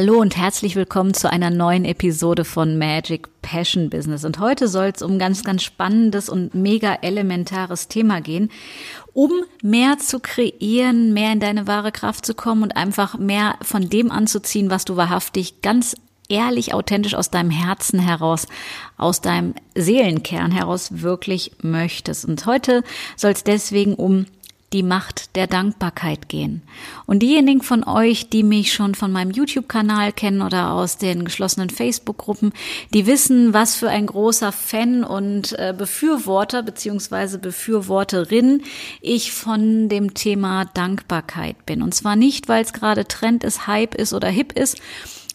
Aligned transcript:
Hallo 0.00 0.20
und 0.20 0.36
herzlich 0.36 0.76
willkommen 0.76 1.12
zu 1.12 1.28
einer 1.28 1.50
neuen 1.50 1.84
Episode 1.84 2.44
von 2.44 2.78
Magic 2.78 3.26
Passion 3.42 3.90
Business. 3.90 4.24
Und 4.24 4.38
heute 4.38 4.68
soll 4.68 4.92
es 4.94 5.02
um 5.02 5.14
ein 5.14 5.18
ganz, 5.18 5.42
ganz 5.42 5.64
spannendes 5.64 6.28
und 6.28 6.54
mega 6.54 6.94
elementares 7.02 7.88
Thema 7.88 8.20
gehen, 8.20 8.52
um 9.12 9.32
mehr 9.60 9.98
zu 9.98 10.20
kreieren, 10.20 11.12
mehr 11.14 11.32
in 11.32 11.40
deine 11.40 11.66
wahre 11.66 11.90
Kraft 11.90 12.24
zu 12.24 12.34
kommen 12.34 12.62
und 12.62 12.76
einfach 12.76 13.18
mehr 13.18 13.56
von 13.60 13.90
dem 13.90 14.12
anzuziehen, 14.12 14.70
was 14.70 14.84
du 14.84 14.94
wahrhaftig 14.94 15.62
ganz 15.62 15.96
ehrlich, 16.28 16.74
authentisch 16.74 17.14
aus 17.14 17.30
deinem 17.30 17.50
Herzen 17.50 17.98
heraus, 17.98 18.46
aus 18.98 19.20
deinem 19.20 19.54
Seelenkern 19.74 20.52
heraus 20.52 21.02
wirklich 21.02 21.50
möchtest. 21.62 22.24
Und 22.24 22.46
heute 22.46 22.84
soll 23.16 23.32
es 23.32 23.42
deswegen 23.42 23.94
um 23.94 24.26
die 24.72 24.82
Macht 24.82 25.34
der 25.34 25.46
Dankbarkeit 25.46 26.28
gehen. 26.28 26.62
Und 27.06 27.20
diejenigen 27.20 27.62
von 27.62 27.84
euch, 27.84 28.28
die 28.28 28.42
mich 28.42 28.72
schon 28.72 28.94
von 28.94 29.10
meinem 29.10 29.30
YouTube-Kanal 29.30 30.12
kennen 30.12 30.42
oder 30.42 30.72
aus 30.72 30.98
den 30.98 31.24
geschlossenen 31.24 31.70
Facebook-Gruppen, 31.70 32.52
die 32.92 33.06
wissen, 33.06 33.54
was 33.54 33.76
für 33.76 33.88
ein 33.88 34.06
großer 34.06 34.52
Fan 34.52 35.04
und 35.04 35.58
äh, 35.58 35.74
Befürworter 35.76 36.62
beziehungsweise 36.62 37.38
Befürworterin 37.38 38.62
ich 39.00 39.32
von 39.32 39.88
dem 39.88 40.12
Thema 40.12 40.66
Dankbarkeit 40.66 41.64
bin. 41.64 41.80
Und 41.80 41.94
zwar 41.94 42.16
nicht, 42.16 42.48
weil 42.48 42.62
es 42.62 42.74
gerade 42.74 43.08
Trend 43.08 43.44
ist, 43.44 43.66
Hype 43.66 43.94
ist 43.94 44.12
oder 44.12 44.28
hip 44.28 44.52
ist, 44.52 44.78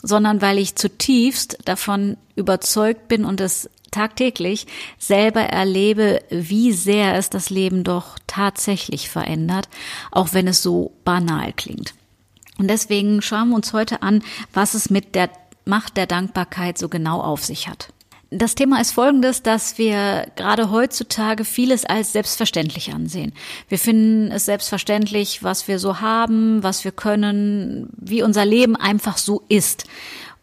sondern 0.03 0.41
weil 0.41 0.59
ich 0.59 0.75
zutiefst 0.75 1.57
davon 1.65 2.17
überzeugt 2.35 3.07
bin 3.07 3.25
und 3.25 3.41
es 3.41 3.69
tagtäglich 3.93 4.67
selber 4.97 5.41
erlebe, 5.41 6.21
wie 6.29 6.73
sehr 6.73 7.15
es 7.15 7.29
das 7.29 7.49
Leben 7.49 7.83
doch 7.83 8.17
tatsächlich 8.27 9.09
verändert, 9.09 9.69
auch 10.11 10.33
wenn 10.33 10.47
es 10.47 10.61
so 10.61 10.93
banal 11.05 11.53
klingt. 11.53 11.93
Und 12.57 12.69
deswegen 12.69 13.21
schauen 13.21 13.49
wir 13.49 13.55
uns 13.55 13.73
heute 13.73 14.01
an, 14.01 14.23
was 14.53 14.73
es 14.73 14.89
mit 14.89 15.15
der 15.15 15.29
Macht 15.65 15.95
der 15.97 16.07
Dankbarkeit 16.07 16.77
so 16.77 16.89
genau 16.89 17.21
auf 17.21 17.43
sich 17.43 17.67
hat. 17.67 17.93
Das 18.35 18.55
Thema 18.55 18.81
ist 18.81 18.93
folgendes, 18.93 19.43
dass 19.43 19.77
wir 19.77 20.25
gerade 20.35 20.71
heutzutage 20.71 21.45
vieles 21.45 21.85
als 21.85 22.13
selbstverständlich 22.13 22.91
ansehen. 22.91 23.31
Wir 23.69 23.77
finden 23.77 24.31
es 24.31 24.45
selbstverständlich, 24.45 25.43
was 25.43 25.67
wir 25.67 25.77
so 25.77 26.01
haben, 26.01 26.63
was 26.63 26.83
wir 26.83 26.91
können, 26.91 27.89
wie 27.95 28.23
unser 28.23 28.43
Leben 28.43 28.75
einfach 28.75 29.19
so 29.19 29.43
ist. 29.49 29.85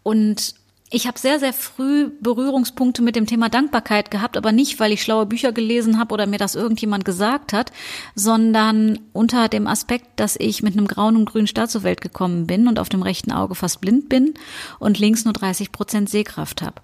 Und 0.04 0.54
ich 0.92 1.06
habe 1.06 1.18
sehr, 1.18 1.38
sehr 1.38 1.52
früh 1.52 2.10
Berührungspunkte 2.20 3.00
mit 3.00 3.14
dem 3.14 3.26
Thema 3.26 3.48
Dankbarkeit 3.48 4.10
gehabt, 4.10 4.36
aber 4.36 4.50
nicht, 4.50 4.80
weil 4.80 4.90
ich 4.90 5.02
schlaue 5.02 5.24
Bücher 5.24 5.52
gelesen 5.52 5.98
habe 5.98 6.12
oder 6.12 6.26
mir 6.26 6.38
das 6.38 6.56
irgendjemand 6.56 7.04
gesagt 7.04 7.52
hat, 7.52 7.70
sondern 8.16 8.98
unter 9.12 9.48
dem 9.48 9.68
Aspekt, 9.68 10.18
dass 10.18 10.34
ich 10.36 10.64
mit 10.64 10.76
einem 10.76 10.88
grauen 10.88 11.16
und 11.16 11.26
grünen 11.26 11.46
Star 11.46 11.68
zur 11.68 11.84
Welt 11.84 12.00
gekommen 12.00 12.48
bin 12.48 12.66
und 12.66 12.80
auf 12.80 12.88
dem 12.88 13.02
rechten 13.02 13.30
Auge 13.30 13.54
fast 13.54 13.80
blind 13.80 14.08
bin 14.08 14.34
und 14.80 14.98
links 14.98 15.24
nur 15.24 15.32
30 15.32 15.70
Prozent 15.70 16.10
Sehkraft 16.10 16.60
habe. 16.60 16.82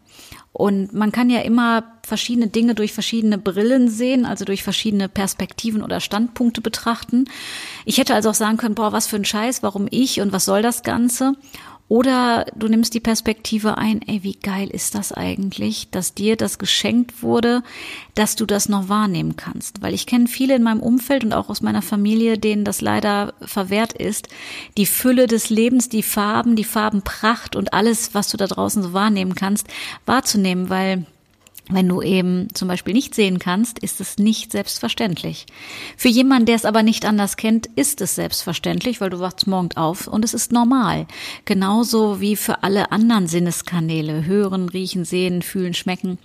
Und 0.52 0.94
man 0.94 1.12
kann 1.12 1.28
ja 1.28 1.40
immer 1.40 1.84
verschiedene 2.02 2.46
Dinge 2.46 2.74
durch 2.74 2.94
verschiedene 2.94 3.36
Brillen 3.36 3.90
sehen, 3.90 4.24
also 4.24 4.46
durch 4.46 4.62
verschiedene 4.62 5.06
Perspektiven 5.06 5.82
oder 5.82 6.00
Standpunkte 6.00 6.62
betrachten. 6.62 7.26
Ich 7.84 7.98
hätte 7.98 8.14
also 8.14 8.30
auch 8.30 8.34
sagen 8.34 8.56
können, 8.56 8.74
boah, 8.74 8.90
was 8.90 9.06
für 9.06 9.16
ein 9.16 9.26
Scheiß, 9.26 9.62
warum 9.62 9.86
ich 9.90 10.22
und 10.22 10.32
was 10.32 10.46
soll 10.46 10.62
das 10.62 10.82
Ganze? 10.82 11.34
Oder 11.88 12.46
du 12.56 12.66
nimmst 12.66 12.94
die 12.94 13.00
Perspektive 13.00 13.78
ein, 13.78 14.02
ey, 14.02 14.24
wie 14.24 14.34
geil 14.34 14.68
ist 14.68 14.96
das 14.96 15.12
eigentlich, 15.12 15.88
dass 15.90 16.14
dir 16.14 16.36
das 16.36 16.58
geschenkt 16.58 17.22
wurde, 17.22 17.62
dass 18.16 18.34
du 18.34 18.44
das 18.44 18.68
noch 18.68 18.88
wahrnehmen 18.88 19.36
kannst. 19.36 19.82
Weil 19.82 19.94
ich 19.94 20.06
kenne 20.06 20.26
viele 20.26 20.56
in 20.56 20.64
meinem 20.64 20.80
Umfeld 20.80 21.22
und 21.22 21.32
auch 21.32 21.48
aus 21.48 21.62
meiner 21.62 21.82
Familie, 21.82 22.38
denen 22.38 22.64
das 22.64 22.80
leider 22.80 23.34
verwehrt 23.40 23.92
ist, 23.92 24.28
die 24.76 24.86
Fülle 24.86 25.28
des 25.28 25.48
Lebens, 25.48 25.88
die 25.88 26.02
Farben, 26.02 26.56
die 26.56 26.64
Farbenpracht 26.64 27.54
und 27.54 27.72
alles, 27.72 28.14
was 28.14 28.28
du 28.30 28.36
da 28.36 28.48
draußen 28.48 28.82
so 28.82 28.92
wahrnehmen 28.92 29.36
kannst, 29.36 29.68
wahrzunehmen, 30.06 30.68
weil 30.68 31.06
wenn 31.68 31.88
du 31.88 32.00
eben 32.00 32.46
zum 32.54 32.68
Beispiel 32.68 32.94
nicht 32.94 33.14
sehen 33.14 33.40
kannst, 33.40 33.80
ist 33.80 34.00
es 34.00 34.18
nicht 34.18 34.52
selbstverständlich. 34.52 35.46
Für 35.96 36.08
jemanden, 36.08 36.46
der 36.46 36.54
es 36.54 36.64
aber 36.64 36.84
nicht 36.84 37.04
anders 37.04 37.36
kennt, 37.36 37.66
ist 37.74 38.00
es 38.00 38.14
selbstverständlich, 38.14 39.00
weil 39.00 39.10
du 39.10 39.18
wachst 39.18 39.48
morgens 39.48 39.76
auf 39.76 40.06
und 40.06 40.24
es 40.24 40.32
ist 40.32 40.52
normal. 40.52 41.06
Genauso 41.44 42.20
wie 42.20 42.36
für 42.36 42.62
alle 42.62 42.92
anderen 42.92 43.26
Sinneskanäle. 43.26 44.24
Hören, 44.26 44.68
riechen, 44.68 45.04
sehen, 45.04 45.42
fühlen, 45.42 45.74
schmecken. 45.74 46.18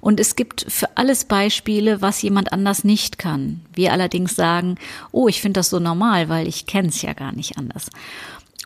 Und 0.00 0.18
es 0.18 0.34
gibt 0.34 0.64
für 0.68 0.96
alles 0.96 1.26
Beispiele, 1.26 2.00
was 2.00 2.22
jemand 2.22 2.54
anders 2.54 2.82
nicht 2.82 3.18
kann. 3.18 3.60
Wir 3.74 3.92
allerdings 3.92 4.34
sagen, 4.34 4.76
oh, 5.12 5.28
ich 5.28 5.42
finde 5.42 5.58
das 5.58 5.68
so 5.68 5.78
normal, 5.78 6.30
weil 6.30 6.48
ich 6.48 6.64
kenne 6.64 6.88
es 6.88 7.02
ja 7.02 7.12
gar 7.12 7.32
nicht 7.32 7.58
anders. 7.58 7.90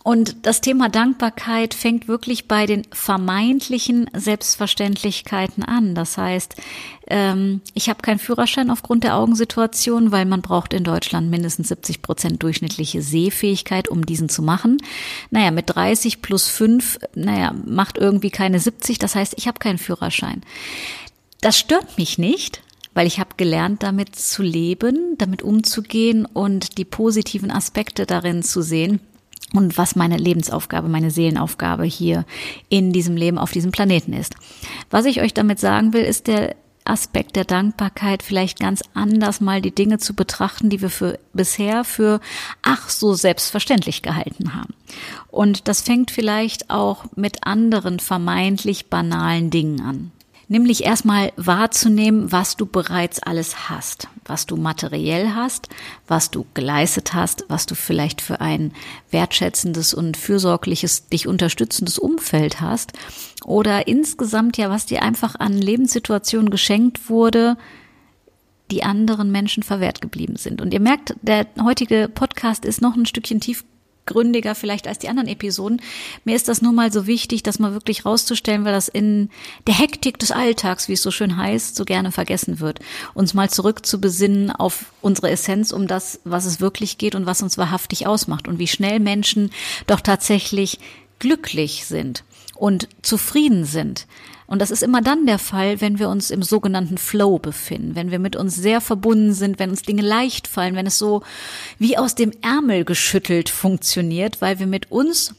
Und 0.02 0.46
das 0.46 0.62
Thema 0.62 0.88
Dankbarkeit 0.88 1.74
fängt 1.74 2.08
wirklich 2.08 2.48
bei 2.48 2.64
den 2.64 2.86
vermeintlichen 2.90 4.08
Selbstverständlichkeiten 4.14 5.62
an. 5.62 5.94
Das 5.94 6.16
heißt, 6.16 6.54
ähm, 7.06 7.60
ich 7.74 7.90
habe 7.90 8.00
keinen 8.00 8.18
Führerschein 8.18 8.70
aufgrund 8.70 9.04
der 9.04 9.16
Augensituation, 9.16 10.10
weil 10.10 10.24
man 10.24 10.40
braucht 10.40 10.72
in 10.72 10.84
Deutschland 10.84 11.30
mindestens 11.30 11.68
70 11.68 12.00
Prozent 12.00 12.42
durchschnittliche 12.42 13.02
Sehfähigkeit, 13.02 13.88
um 13.88 14.06
diesen 14.06 14.30
zu 14.30 14.42
machen. 14.42 14.78
Naja, 15.30 15.50
mit 15.50 15.66
30 15.68 16.22
plus 16.22 16.48
5, 16.48 16.98
naja, 17.14 17.54
macht 17.66 17.98
irgendwie 17.98 18.30
keine 18.30 18.58
70. 18.58 18.98
Das 18.98 19.14
heißt, 19.14 19.34
ich 19.36 19.48
habe 19.48 19.58
keinen 19.58 19.78
Führerschein. 19.78 20.40
Das 21.42 21.58
stört 21.58 21.98
mich 21.98 22.16
nicht, 22.16 22.62
weil 22.94 23.06
ich 23.06 23.20
habe 23.20 23.34
gelernt, 23.36 23.82
damit 23.82 24.16
zu 24.16 24.42
leben, 24.42 25.18
damit 25.18 25.42
umzugehen 25.42 26.24
und 26.24 26.78
die 26.78 26.86
positiven 26.86 27.50
Aspekte 27.50 28.06
darin 28.06 28.42
zu 28.42 28.62
sehen 28.62 29.00
und 29.52 29.76
was 29.78 29.96
meine 29.96 30.16
Lebensaufgabe, 30.16 30.88
meine 30.88 31.10
Seelenaufgabe 31.10 31.84
hier 31.84 32.24
in 32.68 32.92
diesem 32.92 33.16
Leben 33.16 33.38
auf 33.38 33.50
diesem 33.50 33.72
Planeten 33.72 34.12
ist. 34.12 34.34
Was 34.90 35.04
ich 35.04 35.20
euch 35.20 35.34
damit 35.34 35.58
sagen 35.58 35.92
will, 35.92 36.04
ist 36.04 36.26
der 36.26 36.54
Aspekt 36.84 37.36
der 37.36 37.44
Dankbarkeit 37.44 38.22
vielleicht 38.22 38.58
ganz 38.58 38.82
anders 38.94 39.40
mal 39.40 39.60
die 39.60 39.74
Dinge 39.74 39.98
zu 39.98 40.14
betrachten, 40.14 40.70
die 40.70 40.80
wir 40.80 40.90
für 40.90 41.18
bisher 41.32 41.84
für 41.84 42.20
ach 42.62 42.88
so 42.88 43.14
selbstverständlich 43.14 44.02
gehalten 44.02 44.54
haben. 44.54 44.74
Und 45.28 45.68
das 45.68 45.82
fängt 45.82 46.10
vielleicht 46.10 46.70
auch 46.70 47.04
mit 47.16 47.46
anderen 47.46 48.00
vermeintlich 48.00 48.88
banalen 48.88 49.50
Dingen 49.50 49.80
an 49.82 50.12
nämlich 50.50 50.84
erstmal 50.84 51.32
wahrzunehmen, 51.36 52.32
was 52.32 52.56
du 52.56 52.66
bereits 52.66 53.22
alles 53.22 53.70
hast, 53.70 54.08
was 54.24 54.46
du 54.46 54.56
materiell 54.56 55.30
hast, 55.34 55.68
was 56.08 56.32
du 56.32 56.44
geleistet 56.54 57.14
hast, 57.14 57.44
was 57.48 57.66
du 57.66 57.76
vielleicht 57.76 58.20
für 58.20 58.40
ein 58.40 58.72
wertschätzendes 59.12 59.94
und 59.94 60.16
fürsorgliches, 60.16 61.06
dich 61.06 61.28
unterstützendes 61.28 62.00
Umfeld 62.00 62.60
hast 62.60 62.92
oder 63.44 63.86
insgesamt 63.86 64.56
ja, 64.56 64.68
was 64.70 64.86
dir 64.86 65.02
einfach 65.02 65.36
an 65.38 65.52
Lebenssituationen 65.52 66.50
geschenkt 66.50 67.08
wurde, 67.08 67.56
die 68.72 68.82
anderen 68.82 69.30
Menschen 69.30 69.62
verwehrt 69.62 70.00
geblieben 70.00 70.34
sind. 70.36 70.60
Und 70.60 70.74
ihr 70.74 70.80
merkt, 70.80 71.14
der 71.22 71.46
heutige 71.62 72.10
Podcast 72.12 72.64
ist 72.64 72.82
noch 72.82 72.96
ein 72.96 73.06
Stückchen 73.06 73.40
tief 73.40 73.64
gründiger 74.06 74.54
vielleicht 74.54 74.86
als 74.88 74.98
die 74.98 75.08
anderen 75.08 75.28
Episoden. 75.28 75.80
Mir 76.24 76.36
ist 76.36 76.48
das 76.48 76.62
nur 76.62 76.72
mal 76.72 76.92
so 76.92 77.06
wichtig, 77.06 77.42
das 77.42 77.58
mal 77.58 77.72
wirklich 77.72 78.04
rauszustellen, 78.04 78.64
weil 78.64 78.72
das 78.72 78.88
in 78.88 79.30
der 79.66 79.78
Hektik 79.78 80.18
des 80.18 80.32
Alltags, 80.32 80.88
wie 80.88 80.94
es 80.94 81.02
so 81.02 81.10
schön 81.10 81.36
heißt, 81.36 81.76
so 81.76 81.84
gerne 81.84 82.12
vergessen 82.12 82.60
wird. 82.60 82.80
Uns 83.14 83.34
mal 83.34 83.50
zurück 83.50 83.86
zu 83.86 84.00
besinnen 84.00 84.50
auf 84.50 84.86
unsere 85.00 85.30
Essenz, 85.30 85.72
um 85.72 85.86
das, 85.86 86.20
was 86.24 86.44
es 86.44 86.60
wirklich 86.60 86.98
geht 86.98 87.14
und 87.14 87.26
was 87.26 87.42
uns 87.42 87.58
wahrhaftig 87.58 88.06
ausmacht 88.06 88.48
und 88.48 88.58
wie 88.58 88.68
schnell 88.68 89.00
Menschen 89.00 89.50
doch 89.86 90.00
tatsächlich 90.00 90.78
glücklich 91.18 91.84
sind 91.86 92.24
und 92.54 92.88
zufrieden 93.02 93.64
sind. 93.64 94.06
Und 94.50 94.60
das 94.60 94.72
ist 94.72 94.82
immer 94.82 95.00
dann 95.00 95.26
der 95.26 95.38
Fall, 95.38 95.80
wenn 95.80 96.00
wir 96.00 96.08
uns 96.08 96.32
im 96.32 96.42
sogenannten 96.42 96.98
Flow 96.98 97.38
befinden, 97.38 97.94
wenn 97.94 98.10
wir 98.10 98.18
mit 98.18 98.34
uns 98.34 98.56
sehr 98.56 98.80
verbunden 98.80 99.32
sind, 99.32 99.60
wenn 99.60 99.70
uns 99.70 99.82
Dinge 99.82 100.02
leicht 100.02 100.48
fallen, 100.48 100.74
wenn 100.74 100.88
es 100.88 100.98
so 100.98 101.22
wie 101.78 101.96
aus 101.96 102.16
dem 102.16 102.32
Ärmel 102.42 102.84
geschüttelt 102.84 103.48
funktioniert, 103.48 104.40
weil 104.42 104.58
wir 104.58 104.66
mit 104.66 104.90
uns 104.90 105.36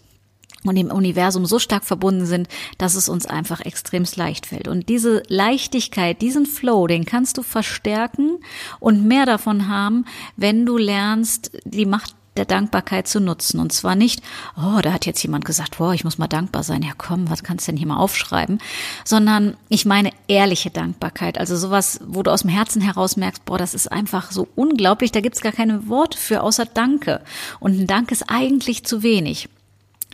und 0.64 0.76
dem 0.76 0.92
Universum 0.92 1.46
so 1.46 1.60
stark 1.60 1.84
verbunden 1.84 2.26
sind, 2.26 2.48
dass 2.78 2.96
es 2.96 3.10
uns 3.10 3.26
einfach 3.26 3.60
extremst 3.60 4.16
leicht 4.16 4.46
fällt. 4.46 4.70
Und 4.70 4.88
diese 4.88 5.24
Leichtigkeit, 5.28 6.22
diesen 6.22 6.46
Flow, 6.46 6.88
den 6.88 7.04
kannst 7.04 7.38
du 7.38 7.44
verstärken 7.44 8.38
und 8.80 9.06
mehr 9.06 9.26
davon 9.26 9.68
haben, 9.68 10.06
wenn 10.38 10.66
du 10.66 10.78
lernst, 10.78 11.52
die 11.66 11.86
Macht 11.86 12.16
der 12.38 12.46
Dankbarkeit 12.46 13.08
zu 13.08 13.20
nutzen. 13.20 13.60
Und 13.60 13.74
zwar 13.74 13.96
nicht, 13.96 14.22
oh, 14.56 14.80
da 14.82 14.94
hat 14.94 15.06
jetzt 15.06 15.22
jemand 15.22 15.46
gesagt, 15.46 15.78
boah, 15.78 15.94
ich 15.94 16.04
muss 16.04 16.18
mal 16.18 16.28
dankbar 16.28 16.64
sein. 16.64 16.82
Ja, 16.82 16.92
komm, 16.98 17.30
was 17.30 17.44
kannst 17.44 17.68
du 17.68 17.72
denn 17.72 17.78
hier 17.78 17.88
mal 17.88 17.98
aufschreiben? 17.98 18.60
Sondern 19.04 19.58
ich 19.68 19.86
meine 19.86 20.12
ehrliche 20.28 20.70
Dankbarkeit. 20.70 21.38
Also 21.38 21.58
sowas, 21.58 22.00
wo 22.06 22.24
du 22.24 22.32
aus 22.32 22.42
dem 22.42 22.50
Herzen 22.50 22.82
heraus 22.82 23.18
merkst, 23.18 23.44
boah, 23.46 23.58
das 23.58 23.74
ist 23.74 23.92
einfach 23.92 24.32
so 24.32 24.48
unglaublich. 24.56 25.12
Da 25.12 25.20
gibt's 25.20 25.42
gar 25.42 25.52
keine 25.52 25.88
Worte 25.90 26.18
für, 26.18 26.42
außer 26.42 26.66
Danke. 26.66 27.22
Und 27.60 27.80
ein 27.80 27.88
Dank 27.88 28.12
ist 28.12 28.30
eigentlich 28.30 28.86
zu 28.86 29.04
wenig 29.04 29.50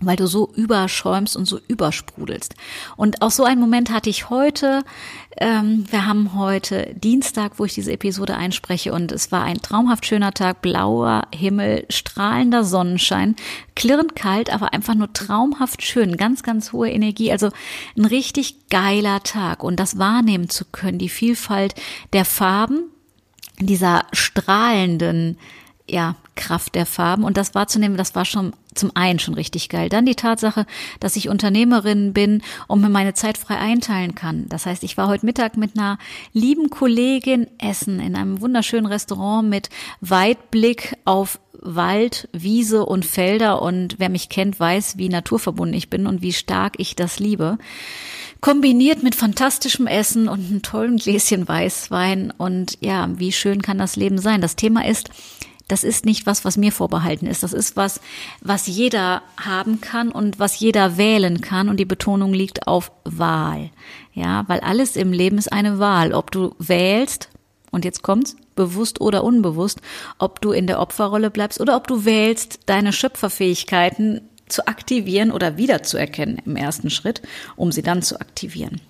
weil 0.01 0.15
du 0.15 0.27
so 0.27 0.51
überschäumst 0.55 1.35
und 1.35 1.45
so 1.45 1.59
übersprudelst. 1.67 2.55
Und 2.95 3.21
auch 3.21 3.31
so 3.31 3.43
einen 3.43 3.59
Moment 3.59 3.91
hatte 3.91 4.09
ich 4.09 4.29
heute. 4.29 4.83
Ähm, 5.37 5.85
wir 5.89 6.05
haben 6.05 6.35
heute 6.35 6.93
Dienstag, 6.95 7.53
wo 7.57 7.65
ich 7.65 7.73
diese 7.73 7.91
Episode 7.91 8.35
einspreche 8.35 8.93
und 8.93 9.11
es 9.11 9.31
war 9.31 9.43
ein 9.43 9.61
traumhaft 9.61 10.05
schöner 10.05 10.33
Tag, 10.33 10.61
blauer 10.61 11.27
Himmel, 11.33 11.85
strahlender 11.89 12.63
Sonnenschein, 12.63 13.35
klirrend 13.75 14.15
kalt, 14.15 14.51
aber 14.51 14.73
einfach 14.73 14.95
nur 14.95 15.13
traumhaft 15.13 15.81
schön, 15.83 16.17
ganz, 16.17 16.43
ganz 16.43 16.73
hohe 16.73 16.91
Energie. 16.91 17.31
Also 17.31 17.49
ein 17.97 18.05
richtig 18.05 18.69
geiler 18.69 19.23
Tag 19.23 19.63
und 19.63 19.79
das 19.79 19.97
wahrnehmen 19.97 20.49
zu 20.49 20.65
können, 20.65 20.99
die 20.99 21.09
Vielfalt 21.09 21.73
der 22.13 22.25
Farben, 22.25 22.91
dieser 23.59 24.05
strahlenden 24.11 25.37
ja, 25.89 26.15
Kraft 26.35 26.75
der 26.75 26.85
Farben. 26.85 27.23
Und 27.23 27.37
das 27.37 27.55
wahrzunehmen, 27.55 27.97
das 27.97 28.15
war 28.15 28.25
schon 28.25 28.53
zum 28.75 28.91
einen 28.95 29.19
schon 29.19 29.33
richtig 29.33 29.69
geil. 29.69 29.89
Dann 29.89 30.05
die 30.05 30.15
Tatsache, 30.15 30.65
dass 30.99 31.15
ich 31.15 31.29
Unternehmerin 31.29 32.13
bin 32.13 32.43
und 32.67 32.81
mir 32.81 32.89
meine 32.89 33.13
Zeit 33.13 33.37
frei 33.37 33.57
einteilen 33.57 34.15
kann. 34.15 34.47
Das 34.49 34.65
heißt, 34.65 34.83
ich 34.83 34.97
war 34.97 35.07
heute 35.07 35.25
Mittag 35.25 35.57
mit 35.57 35.77
einer 35.77 35.97
lieben 36.33 36.69
Kollegin 36.69 37.47
essen 37.57 37.99
in 37.99 38.15
einem 38.15 38.41
wunderschönen 38.41 38.85
Restaurant 38.85 39.49
mit 39.49 39.69
Weitblick 40.01 40.95
auf 41.05 41.39
Wald, 41.59 42.29
Wiese 42.33 42.85
und 42.85 43.05
Felder. 43.05 43.61
Und 43.61 43.95
wer 43.97 44.09
mich 44.09 44.29
kennt, 44.29 44.59
weiß, 44.59 44.97
wie 44.97 45.09
naturverbunden 45.09 45.75
ich 45.75 45.89
bin 45.89 46.05
und 46.05 46.21
wie 46.21 46.33
stark 46.33 46.75
ich 46.77 46.95
das 46.95 47.19
liebe 47.19 47.57
kombiniert 48.39 49.01
mit 49.01 49.15
fantastischem 49.15 49.87
Essen 49.87 50.27
und 50.27 50.47
einem 50.47 50.61
tollen 50.61 50.97
Gläschen 50.97 51.47
Weißwein. 51.47 52.31
Und 52.31 52.77
ja, 52.81 53.09
wie 53.17 53.31
schön 53.31 53.61
kann 53.61 53.77
das 53.79 53.95
Leben 53.95 54.19
sein? 54.19 54.41
Das 54.41 54.55
Thema 54.55 54.85
ist, 54.85 55.09
das 55.67 55.83
ist 55.83 56.05
nicht 56.05 56.25
was, 56.25 56.45
was 56.45 56.57
mir 56.57 56.71
vorbehalten 56.71 57.27
ist. 57.27 57.43
Das 57.43 57.53
ist 57.53 57.75
was, 57.75 57.99
was 58.41 58.67
jeder 58.67 59.21
haben 59.37 59.81
kann 59.81 60.09
und 60.09 60.39
was 60.39 60.59
jeder 60.59 60.97
wählen 60.97 61.41
kann. 61.41 61.69
Und 61.69 61.77
die 61.77 61.85
Betonung 61.85 62.33
liegt 62.33 62.67
auf 62.67 62.91
Wahl. 63.03 63.69
Ja, 64.13 64.45
weil 64.47 64.61
alles 64.61 64.95
im 64.95 65.11
Leben 65.11 65.37
ist 65.37 65.51
eine 65.51 65.79
Wahl. 65.79 66.13
Ob 66.13 66.31
du 66.31 66.55
wählst, 66.57 67.29
und 67.71 67.85
jetzt 67.85 68.01
kommt's, 68.01 68.37
bewusst 68.55 69.01
oder 69.01 69.23
unbewusst, 69.23 69.81
ob 70.17 70.41
du 70.41 70.51
in 70.51 70.67
der 70.67 70.79
Opferrolle 70.79 71.29
bleibst 71.29 71.59
oder 71.59 71.75
ob 71.75 71.87
du 71.87 72.05
wählst, 72.05 72.61
deine 72.65 72.93
Schöpferfähigkeiten 72.93 74.21
zu 74.47 74.67
aktivieren 74.67 75.31
oder 75.31 75.57
wiederzuerkennen 75.57 76.41
im 76.45 76.55
ersten 76.55 76.89
Schritt, 76.89 77.21
um 77.55 77.71
sie 77.71 77.83
dann 77.83 78.01
zu 78.01 78.19
aktivieren. 78.19 78.81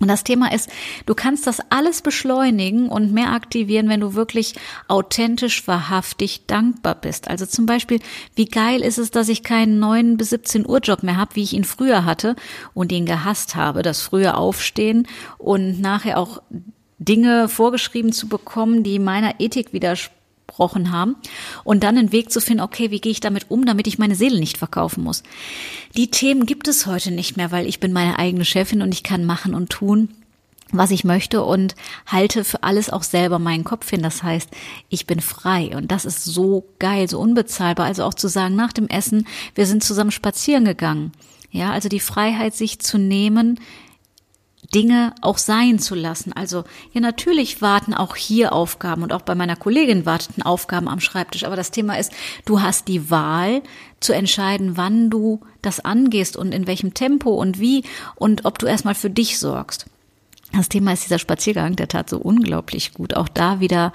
Und 0.00 0.08
das 0.08 0.24
Thema 0.24 0.52
ist, 0.52 0.70
du 1.04 1.14
kannst 1.14 1.46
das 1.46 1.60
alles 1.68 2.00
beschleunigen 2.00 2.88
und 2.88 3.12
mehr 3.12 3.32
aktivieren, 3.32 3.90
wenn 3.90 4.00
du 4.00 4.14
wirklich 4.14 4.54
authentisch, 4.88 5.68
wahrhaftig 5.68 6.46
dankbar 6.46 6.94
bist. 6.94 7.28
Also 7.28 7.44
zum 7.44 7.66
Beispiel, 7.66 8.00
wie 8.34 8.46
geil 8.46 8.80
ist 8.80 8.98
es, 8.98 9.10
dass 9.10 9.28
ich 9.28 9.42
keinen 9.42 9.78
9 9.78 10.16
bis 10.16 10.30
17 10.30 10.66
Uhr 10.66 10.78
Job 10.78 11.02
mehr 11.02 11.18
habe, 11.18 11.36
wie 11.36 11.42
ich 11.42 11.52
ihn 11.52 11.64
früher 11.64 12.06
hatte 12.06 12.34
und 12.72 12.92
ihn 12.92 13.04
gehasst 13.04 13.56
habe. 13.56 13.82
Das 13.82 14.00
frühe 14.00 14.36
Aufstehen 14.36 15.06
und 15.36 15.80
nachher 15.82 16.18
auch 16.18 16.40
Dinge 16.98 17.48
vorgeschrieben 17.48 18.12
zu 18.12 18.26
bekommen, 18.26 18.82
die 18.82 18.98
meiner 18.98 19.38
Ethik 19.38 19.74
widersprechen 19.74 20.19
gesprochen 20.50 20.90
haben 20.90 21.16
und 21.64 21.82
dann 21.82 21.96
einen 21.96 22.12
Weg 22.12 22.30
zu 22.30 22.40
finden, 22.40 22.62
okay, 22.62 22.90
wie 22.90 23.00
gehe 23.00 23.12
ich 23.12 23.20
damit 23.20 23.46
um, 23.50 23.64
damit 23.64 23.86
ich 23.86 23.98
meine 23.98 24.16
Seele 24.16 24.40
nicht 24.40 24.58
verkaufen 24.58 25.04
muss. 25.04 25.22
Die 25.96 26.10
Themen 26.10 26.44
gibt 26.44 26.68
es 26.68 26.86
heute 26.86 27.12
nicht 27.12 27.36
mehr, 27.36 27.52
weil 27.52 27.66
ich 27.66 27.80
bin 27.80 27.92
meine 27.92 28.18
eigene 28.18 28.44
Chefin 28.44 28.82
und 28.82 28.92
ich 28.92 29.02
kann 29.02 29.24
machen 29.24 29.54
und 29.54 29.70
tun, 29.70 30.08
was 30.72 30.90
ich 30.90 31.04
möchte 31.04 31.44
und 31.44 31.74
halte 32.06 32.44
für 32.44 32.62
alles 32.62 32.90
auch 32.90 33.02
selber 33.02 33.38
meinen 33.38 33.64
Kopf 33.64 33.88
hin. 33.88 34.02
Das 34.02 34.22
heißt, 34.22 34.50
ich 34.88 35.06
bin 35.06 35.20
frei 35.20 35.76
und 35.76 35.90
das 35.90 36.04
ist 36.04 36.24
so 36.24 36.66
geil, 36.78 37.08
so 37.08 37.18
unbezahlbar. 37.20 37.86
Also 37.86 38.04
auch 38.04 38.14
zu 38.14 38.28
sagen, 38.28 38.56
nach 38.56 38.72
dem 38.72 38.88
Essen, 38.88 39.26
wir 39.54 39.66
sind 39.66 39.82
zusammen 39.82 40.10
spazieren 40.10 40.64
gegangen. 40.64 41.12
Ja, 41.52 41.72
also 41.72 41.88
die 41.88 42.00
Freiheit, 42.00 42.54
sich 42.54 42.78
zu 42.78 42.98
nehmen, 42.98 43.58
Dinge 44.74 45.14
auch 45.20 45.38
sein 45.38 45.78
zu 45.78 45.94
lassen. 45.94 46.32
Also 46.32 46.64
ja, 46.92 47.00
natürlich 47.00 47.60
warten 47.60 47.94
auch 47.94 48.16
hier 48.16 48.52
Aufgaben 48.52 49.02
und 49.02 49.12
auch 49.12 49.22
bei 49.22 49.34
meiner 49.34 49.56
Kollegin 49.56 50.06
warteten 50.06 50.42
Aufgaben 50.42 50.88
am 50.88 51.00
Schreibtisch. 51.00 51.44
Aber 51.44 51.56
das 51.56 51.70
Thema 51.70 51.98
ist, 51.98 52.12
du 52.44 52.62
hast 52.62 52.88
die 52.88 53.10
Wahl 53.10 53.62
zu 53.98 54.12
entscheiden, 54.12 54.76
wann 54.76 55.10
du 55.10 55.40
das 55.62 55.80
angehst 55.80 56.36
und 56.36 56.52
in 56.52 56.66
welchem 56.66 56.94
Tempo 56.94 57.30
und 57.30 57.58
wie 57.58 57.84
und 58.14 58.44
ob 58.44 58.58
du 58.58 58.66
erstmal 58.66 58.94
für 58.94 59.10
dich 59.10 59.38
sorgst. 59.38 59.86
Das 60.52 60.68
Thema 60.68 60.92
ist 60.92 61.04
dieser 61.04 61.18
Spaziergang, 61.18 61.76
der 61.76 61.88
tat 61.88 62.10
so 62.10 62.18
unglaublich 62.18 62.92
gut. 62.92 63.14
Auch 63.14 63.28
da 63.28 63.60
wieder 63.60 63.92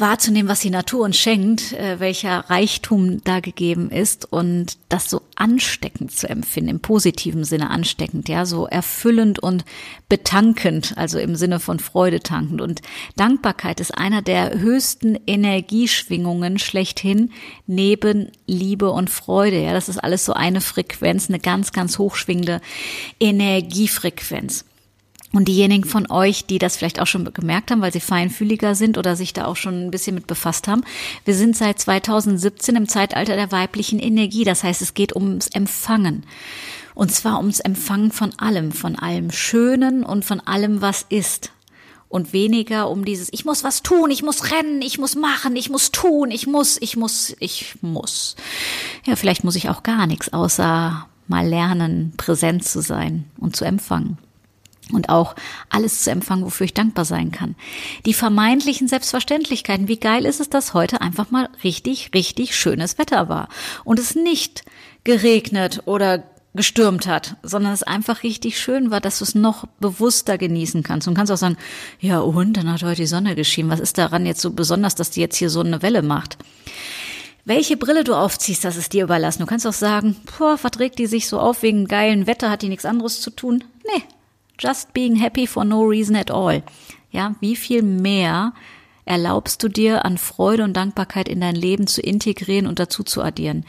wahrzunehmen, 0.00 0.48
was 0.48 0.60
die 0.60 0.70
Natur 0.70 1.04
uns 1.04 1.16
schenkt, 1.16 1.72
äh, 1.72 2.00
welcher 2.00 2.50
Reichtum 2.50 3.22
da 3.24 3.40
gegeben 3.40 3.90
ist 3.90 4.30
und 4.30 4.78
das 4.88 5.10
so 5.10 5.22
ansteckend 5.36 6.12
zu 6.12 6.28
empfinden, 6.28 6.70
im 6.70 6.80
positiven 6.80 7.44
Sinne 7.44 7.70
ansteckend, 7.70 8.28
ja, 8.28 8.46
so 8.46 8.66
erfüllend 8.66 9.38
und 9.38 9.64
betankend, 10.08 10.94
also 10.96 11.18
im 11.18 11.36
Sinne 11.36 11.60
von 11.60 11.78
Freude 11.78 12.20
tankend. 12.20 12.60
Und 12.60 12.82
Dankbarkeit 13.16 13.80
ist 13.80 13.96
einer 13.96 14.22
der 14.22 14.58
höchsten 14.58 15.18
Energieschwingungen 15.26 16.58
schlechthin 16.58 17.30
neben 17.66 18.30
Liebe 18.46 18.90
und 18.90 19.10
Freude. 19.10 19.62
Ja, 19.62 19.72
das 19.72 19.88
ist 19.88 19.98
alles 19.98 20.24
so 20.24 20.32
eine 20.32 20.60
Frequenz, 20.60 21.28
eine 21.28 21.38
ganz, 21.38 21.72
ganz 21.72 21.98
hochschwingende 21.98 22.60
Energiefrequenz. 23.20 24.64
Und 25.32 25.46
diejenigen 25.46 25.84
von 25.84 26.10
euch, 26.10 26.46
die 26.46 26.58
das 26.58 26.76
vielleicht 26.76 27.00
auch 27.00 27.06
schon 27.06 27.30
gemerkt 27.34 27.70
haben, 27.70 27.82
weil 27.82 27.92
sie 27.92 28.00
feinfühliger 28.00 28.74
sind 28.74 28.96
oder 28.96 29.14
sich 29.14 29.34
da 29.34 29.44
auch 29.44 29.56
schon 29.56 29.86
ein 29.86 29.90
bisschen 29.90 30.14
mit 30.14 30.26
befasst 30.26 30.68
haben, 30.68 30.84
wir 31.26 31.34
sind 31.34 31.54
seit 31.54 31.78
2017 31.78 32.76
im 32.76 32.88
Zeitalter 32.88 33.36
der 33.36 33.52
weiblichen 33.52 33.98
Energie. 33.98 34.44
Das 34.44 34.64
heißt, 34.64 34.80
es 34.80 34.94
geht 34.94 35.14
ums 35.14 35.48
Empfangen. 35.48 36.24
Und 36.94 37.12
zwar 37.12 37.38
ums 37.38 37.60
Empfangen 37.60 38.10
von 38.10 38.32
allem, 38.38 38.72
von 38.72 38.96
allem 38.96 39.30
Schönen 39.30 40.02
und 40.02 40.24
von 40.24 40.40
allem, 40.40 40.80
was 40.80 41.04
ist. 41.10 41.52
Und 42.08 42.32
weniger 42.32 42.88
um 42.88 43.04
dieses, 43.04 43.30
ich 43.30 43.44
muss 43.44 43.64
was 43.64 43.82
tun, 43.82 44.10
ich 44.10 44.22
muss 44.22 44.50
rennen, 44.50 44.80
ich 44.80 44.96
muss 44.96 45.14
machen, 45.14 45.56
ich 45.56 45.68
muss 45.68 45.92
tun, 45.92 46.30
ich 46.30 46.46
muss, 46.46 46.78
ich 46.80 46.96
muss, 46.96 47.36
ich 47.38 47.76
muss. 47.82 48.34
Ja, 49.04 49.14
vielleicht 49.14 49.44
muss 49.44 49.56
ich 49.56 49.68
auch 49.68 49.82
gar 49.82 50.06
nichts, 50.06 50.32
außer 50.32 51.06
mal 51.26 51.46
lernen, 51.46 52.14
präsent 52.16 52.64
zu 52.64 52.80
sein 52.80 53.26
und 53.36 53.54
zu 53.54 53.66
empfangen 53.66 54.16
und 54.92 55.08
auch 55.08 55.34
alles 55.68 56.02
zu 56.02 56.10
empfangen, 56.10 56.44
wofür 56.44 56.64
ich 56.64 56.74
dankbar 56.74 57.04
sein 57.04 57.30
kann. 57.32 57.54
Die 58.06 58.14
vermeintlichen 58.14 58.88
Selbstverständlichkeiten. 58.88 59.88
Wie 59.88 60.00
geil 60.00 60.24
ist 60.24 60.40
es, 60.40 60.50
dass 60.50 60.74
heute 60.74 61.00
einfach 61.00 61.30
mal 61.30 61.48
richtig, 61.64 62.10
richtig 62.14 62.56
schönes 62.56 62.98
Wetter 62.98 63.28
war 63.28 63.48
und 63.84 63.98
es 63.98 64.14
nicht 64.14 64.64
geregnet 65.04 65.82
oder 65.84 66.24
gestürmt 66.54 67.06
hat, 67.06 67.36
sondern 67.42 67.72
es 67.72 67.82
einfach 67.82 68.22
richtig 68.22 68.58
schön 68.58 68.90
war, 68.90 69.00
dass 69.00 69.18
du 69.18 69.24
es 69.24 69.34
noch 69.34 69.66
bewusster 69.80 70.38
genießen 70.38 70.82
kannst. 70.82 71.06
Und 71.06 71.14
kannst 71.14 71.30
auch 71.30 71.36
sagen, 71.36 71.56
ja 72.00 72.18
und, 72.20 72.56
dann 72.56 72.72
hat 72.72 72.82
heute 72.82 73.02
die 73.02 73.06
Sonne 73.06 73.34
geschienen. 73.36 73.70
Was 73.70 73.80
ist 73.80 73.98
daran 73.98 74.26
jetzt 74.26 74.40
so 74.40 74.50
besonders, 74.50 74.94
dass 74.94 75.10
die 75.10 75.20
jetzt 75.20 75.36
hier 75.36 75.50
so 75.50 75.60
eine 75.60 75.82
Welle 75.82 76.02
macht? 76.02 76.38
Welche 77.44 77.76
Brille 77.76 78.04
du 78.04 78.14
aufziehst, 78.14 78.64
das 78.64 78.76
ist 78.76 78.92
dir 78.92 79.04
überlassen. 79.04 79.40
Du 79.40 79.46
kannst 79.46 79.66
auch 79.66 79.72
sagen, 79.72 80.16
boah, 80.36 80.58
verträgt 80.58 80.98
die 80.98 81.06
sich 81.06 81.28
so 81.28 81.38
auf 81.38 81.62
wegen 81.62 81.86
geilen 81.86 82.26
Wetter, 82.26 82.50
hat 82.50 82.62
die 82.62 82.68
nichts 82.68 82.84
anderes 82.84 83.20
zu 83.20 83.30
tun? 83.30 83.64
Nee, 83.86 84.02
Just 84.58 84.92
being 84.92 85.16
happy 85.16 85.46
for 85.46 85.64
no 85.64 85.82
reason 85.82 86.16
at 86.16 86.30
all. 86.30 86.62
Ja, 87.10 87.34
wie 87.40 87.56
viel 87.56 87.82
mehr 87.82 88.52
erlaubst 89.04 89.62
du 89.62 89.68
dir 89.68 90.04
an 90.04 90.18
Freude 90.18 90.64
und 90.64 90.76
Dankbarkeit 90.76 91.28
in 91.28 91.40
dein 91.40 91.54
Leben 91.54 91.86
zu 91.86 92.02
integrieren 92.02 92.66
und 92.66 92.78
dazu 92.78 93.02
zu 93.02 93.22
addieren? 93.22 93.64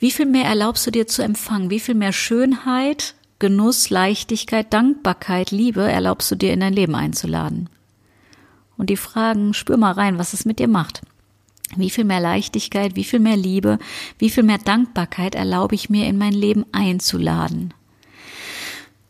Wie 0.00 0.10
viel 0.10 0.26
mehr 0.26 0.44
erlaubst 0.44 0.86
du 0.86 0.90
dir 0.90 1.06
zu 1.06 1.22
empfangen? 1.22 1.70
Wie 1.70 1.80
viel 1.80 1.94
mehr 1.94 2.12
Schönheit, 2.12 3.14
Genuss, 3.38 3.90
Leichtigkeit, 3.90 4.72
Dankbarkeit, 4.72 5.50
Liebe 5.50 5.82
erlaubst 5.82 6.30
du 6.30 6.34
dir 6.34 6.52
in 6.52 6.60
dein 6.60 6.72
Leben 6.72 6.94
einzuladen? 6.94 7.68
Und 8.76 8.90
die 8.90 8.96
Fragen, 8.96 9.54
spür 9.54 9.76
mal 9.76 9.92
rein, 9.92 10.18
was 10.18 10.32
es 10.32 10.44
mit 10.44 10.58
dir 10.58 10.68
macht. 10.68 11.02
Wie 11.76 11.90
viel 11.90 12.04
mehr 12.04 12.20
Leichtigkeit, 12.20 12.96
wie 12.96 13.04
viel 13.04 13.20
mehr 13.20 13.36
Liebe, 13.36 13.78
wie 14.18 14.30
viel 14.30 14.42
mehr 14.42 14.58
Dankbarkeit 14.58 15.36
erlaube 15.36 15.76
ich 15.76 15.88
mir 15.88 16.06
in 16.08 16.18
mein 16.18 16.32
Leben 16.32 16.64
einzuladen? 16.72 17.72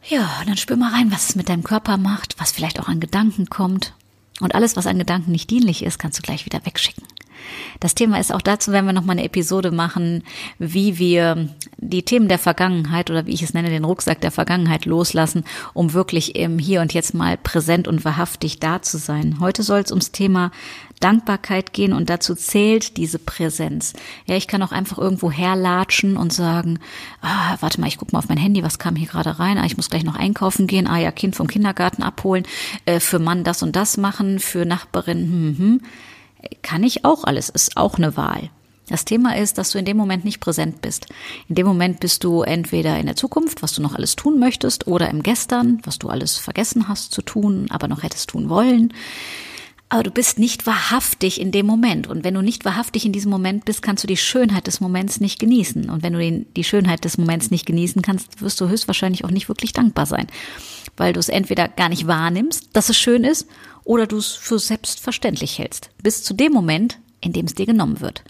Ja, 0.09 0.43
dann 0.47 0.57
spür 0.57 0.77
mal 0.77 0.93
rein, 0.93 1.13
was 1.13 1.31
es 1.31 1.37
mit 1.37 1.49
deinem 1.49 1.63
Körper 1.63 1.97
macht, 1.97 2.39
was 2.39 2.53
vielleicht 2.53 2.81
auch 2.81 2.89
an 2.89 3.01
Gedanken 3.01 3.47
kommt. 3.49 3.95
Und 4.41 4.55
alles, 4.55 4.77
was 4.77 4.87
an 4.87 4.99
Gedanken 4.99 5.33
nicht 5.33 5.51
dienlich 5.51 5.85
ist, 5.85 5.99
kannst 5.99 6.19
du 6.19 6.23
gleich 6.23 6.47
wieder 6.47 6.65
wegschicken. 6.65 7.07
Das 7.81 7.95
Thema 7.95 8.19
ist 8.19 8.33
auch 8.33 8.43
dazu, 8.43 8.73
wenn 8.73 8.85
wir 8.85 8.93
noch 8.93 9.05
mal 9.05 9.13
eine 9.13 9.25
Episode 9.25 9.71
machen, 9.71 10.23
wie 10.59 10.99
wir 10.99 11.49
die 11.79 12.03
Themen 12.03 12.29
der 12.29 12.39
Vergangenheit 12.39 13.11
oder 13.11 13.27
wie 13.27 13.33
ich 13.33 13.43
es 13.43 13.55
nenne, 13.55 13.71
den 13.71 13.85
Rucksack 13.85 14.21
der 14.21 14.31
Vergangenheit 14.31 14.85
loslassen, 14.85 15.45
um 15.73 15.93
wirklich 15.93 16.37
im 16.37 16.59
Hier 16.59 16.81
und 16.81 16.93
Jetzt 16.93 17.15
mal 17.15 17.37
präsent 17.37 17.89
und 17.89 18.05
wahrhaftig 18.05 18.61
da 18.61 18.83
zu 18.83 18.99
sein. 18.99 19.39
Heute 19.41 19.63
soll 19.63 19.81
es 19.81 19.91
ums 19.91 20.13
Thema 20.13 20.51
Dankbarkeit 21.01 21.73
gehen 21.73 21.95
und 21.95 22.11
dazu 22.11 22.35
zählt 22.35 22.99
diese 22.99 23.19
Präsenz. 23.19 23.95
Ja, 24.27 24.37
ich 24.37 24.47
kann 24.47 24.63
auch 24.63 24.73
einfach 24.73 24.99
irgendwo 24.99 25.31
herlatschen 25.31 26.19
und 26.19 26.33
sagen, 26.33 26.79
ah, 27.23 27.57
warte 27.61 27.81
mal, 27.81 27.89
ich 27.89 27.97
guck 27.97 28.13
mal 28.13 28.19
auf 28.19 28.29
mein 28.29 28.39
Handy, 28.39 28.63
was 28.63 28.79
kam 28.79 28.97
hier 28.97 29.09
gerade 29.09 29.39
rein? 29.39 29.57
Ah, 29.57 29.65
ich 29.65 29.79
muss 29.79 29.89
gleich 29.89 30.05
noch 30.05 30.17
einkaufen 30.17 30.67
gehen. 30.67 30.87
Ah 30.87 30.99
ja, 30.99 31.11
Kind 31.11 31.35
vom 31.35 31.47
Kindergarten 31.47 32.03
abholen, 32.03 32.45
äh, 32.85 33.01
für 33.01 33.19
Mann 33.19 33.45
das 33.45 33.63
und 33.63 33.75
das 33.77 33.97
machen, 33.97 34.39
für 34.39 34.67
Nachbarin, 34.67 35.19
hm, 35.19 35.59
hm. 35.59 35.81
Kann 36.63 36.83
ich 36.83 37.05
auch 37.05 37.25
alles, 37.25 37.49
ist 37.49 37.77
auch 37.77 37.97
eine 37.97 38.17
Wahl. 38.17 38.51
Das 38.91 39.05
Thema 39.05 39.37
ist, 39.37 39.57
dass 39.57 39.71
du 39.71 39.79
in 39.79 39.85
dem 39.85 39.97
Moment 39.97 40.25
nicht 40.25 40.41
präsent 40.41 40.83
bist. 40.83 41.07
In 41.49 41.55
dem 41.55 41.67
Moment 41.67 42.01
bist 42.01 42.25
du 42.25 42.43
entweder 42.43 42.99
in 42.99 43.07
der 43.07 43.15
Zukunft, 43.15 43.63
was 43.63 43.73
du 43.73 43.83
noch 43.83 43.95
alles 43.95 44.17
tun 44.17 44.41
möchtest, 44.41 44.89
oder 44.89 45.09
im 45.11 45.23
Gestern, 45.23 45.81
was 45.85 46.01
du 46.01 46.09
alles 46.09 46.39
vergessen 46.39 46.89
hast 46.89 47.13
zu 47.13 47.23
tun, 47.23 47.67
aber 47.71 47.87
noch 47.87 48.03
hättest 48.03 48.31
tun 48.31 48.49
wollen. 48.49 48.93
Aber 49.91 50.03
du 50.03 50.11
bist 50.11 50.41
nicht 50.41 50.67
wahrhaftig 50.67 51.41
in 51.41 51.53
dem 51.53 51.67
Moment. 51.67 52.09
Und 52.09 52.25
wenn 52.25 52.35
du 52.35 52.43
nicht 52.43 52.65
wahrhaftig 52.65 53.05
in 53.05 53.13
diesem 53.13 53.31
Moment 53.31 53.65
bist, 53.65 53.81
kannst 53.83 54.03
du 54.03 54.09
die 54.09 54.17
Schönheit 54.17 54.67
des 54.67 54.81
Moments 54.81 55.21
nicht 55.21 55.39
genießen. 55.39 55.89
Und 55.89 56.03
wenn 56.03 56.13
du 56.13 56.19
den, 56.19 56.47
die 56.55 56.65
Schönheit 56.65 57.05
des 57.05 57.17
Moments 57.17 57.53
nicht 57.53 57.67
genießen 57.67 58.03
kannst, 58.03 58.41
wirst 58.41 58.61
du 58.61 58.69
höchstwahrscheinlich 58.69 59.25
auch 59.25 59.31
nicht 59.31 59.49
wirklich 59.49 59.73
dankbar 59.73 60.07
sein. 60.07 60.27
Weil 60.97 61.13
du 61.13 61.21
es 61.21 61.29
entweder 61.29 61.69
gar 61.69 61.89
nicht 61.89 62.09
wahrnimmst, 62.09 62.71
dass 62.73 62.89
es 62.89 62.99
schön 62.99 63.23
ist, 63.23 63.47
oder 63.91 64.07
du 64.07 64.19
es 64.19 64.29
für 64.29 64.61
selbstverständlich 64.61 65.59
hältst. 65.59 65.91
Bis 66.01 66.23
zu 66.23 66.33
dem 66.33 66.53
Moment, 66.53 67.01
in 67.21 67.33
dem 67.33 67.47
es 67.47 67.57
dir 67.57 67.67
genommen 67.67 68.01
wird. 68.01 68.23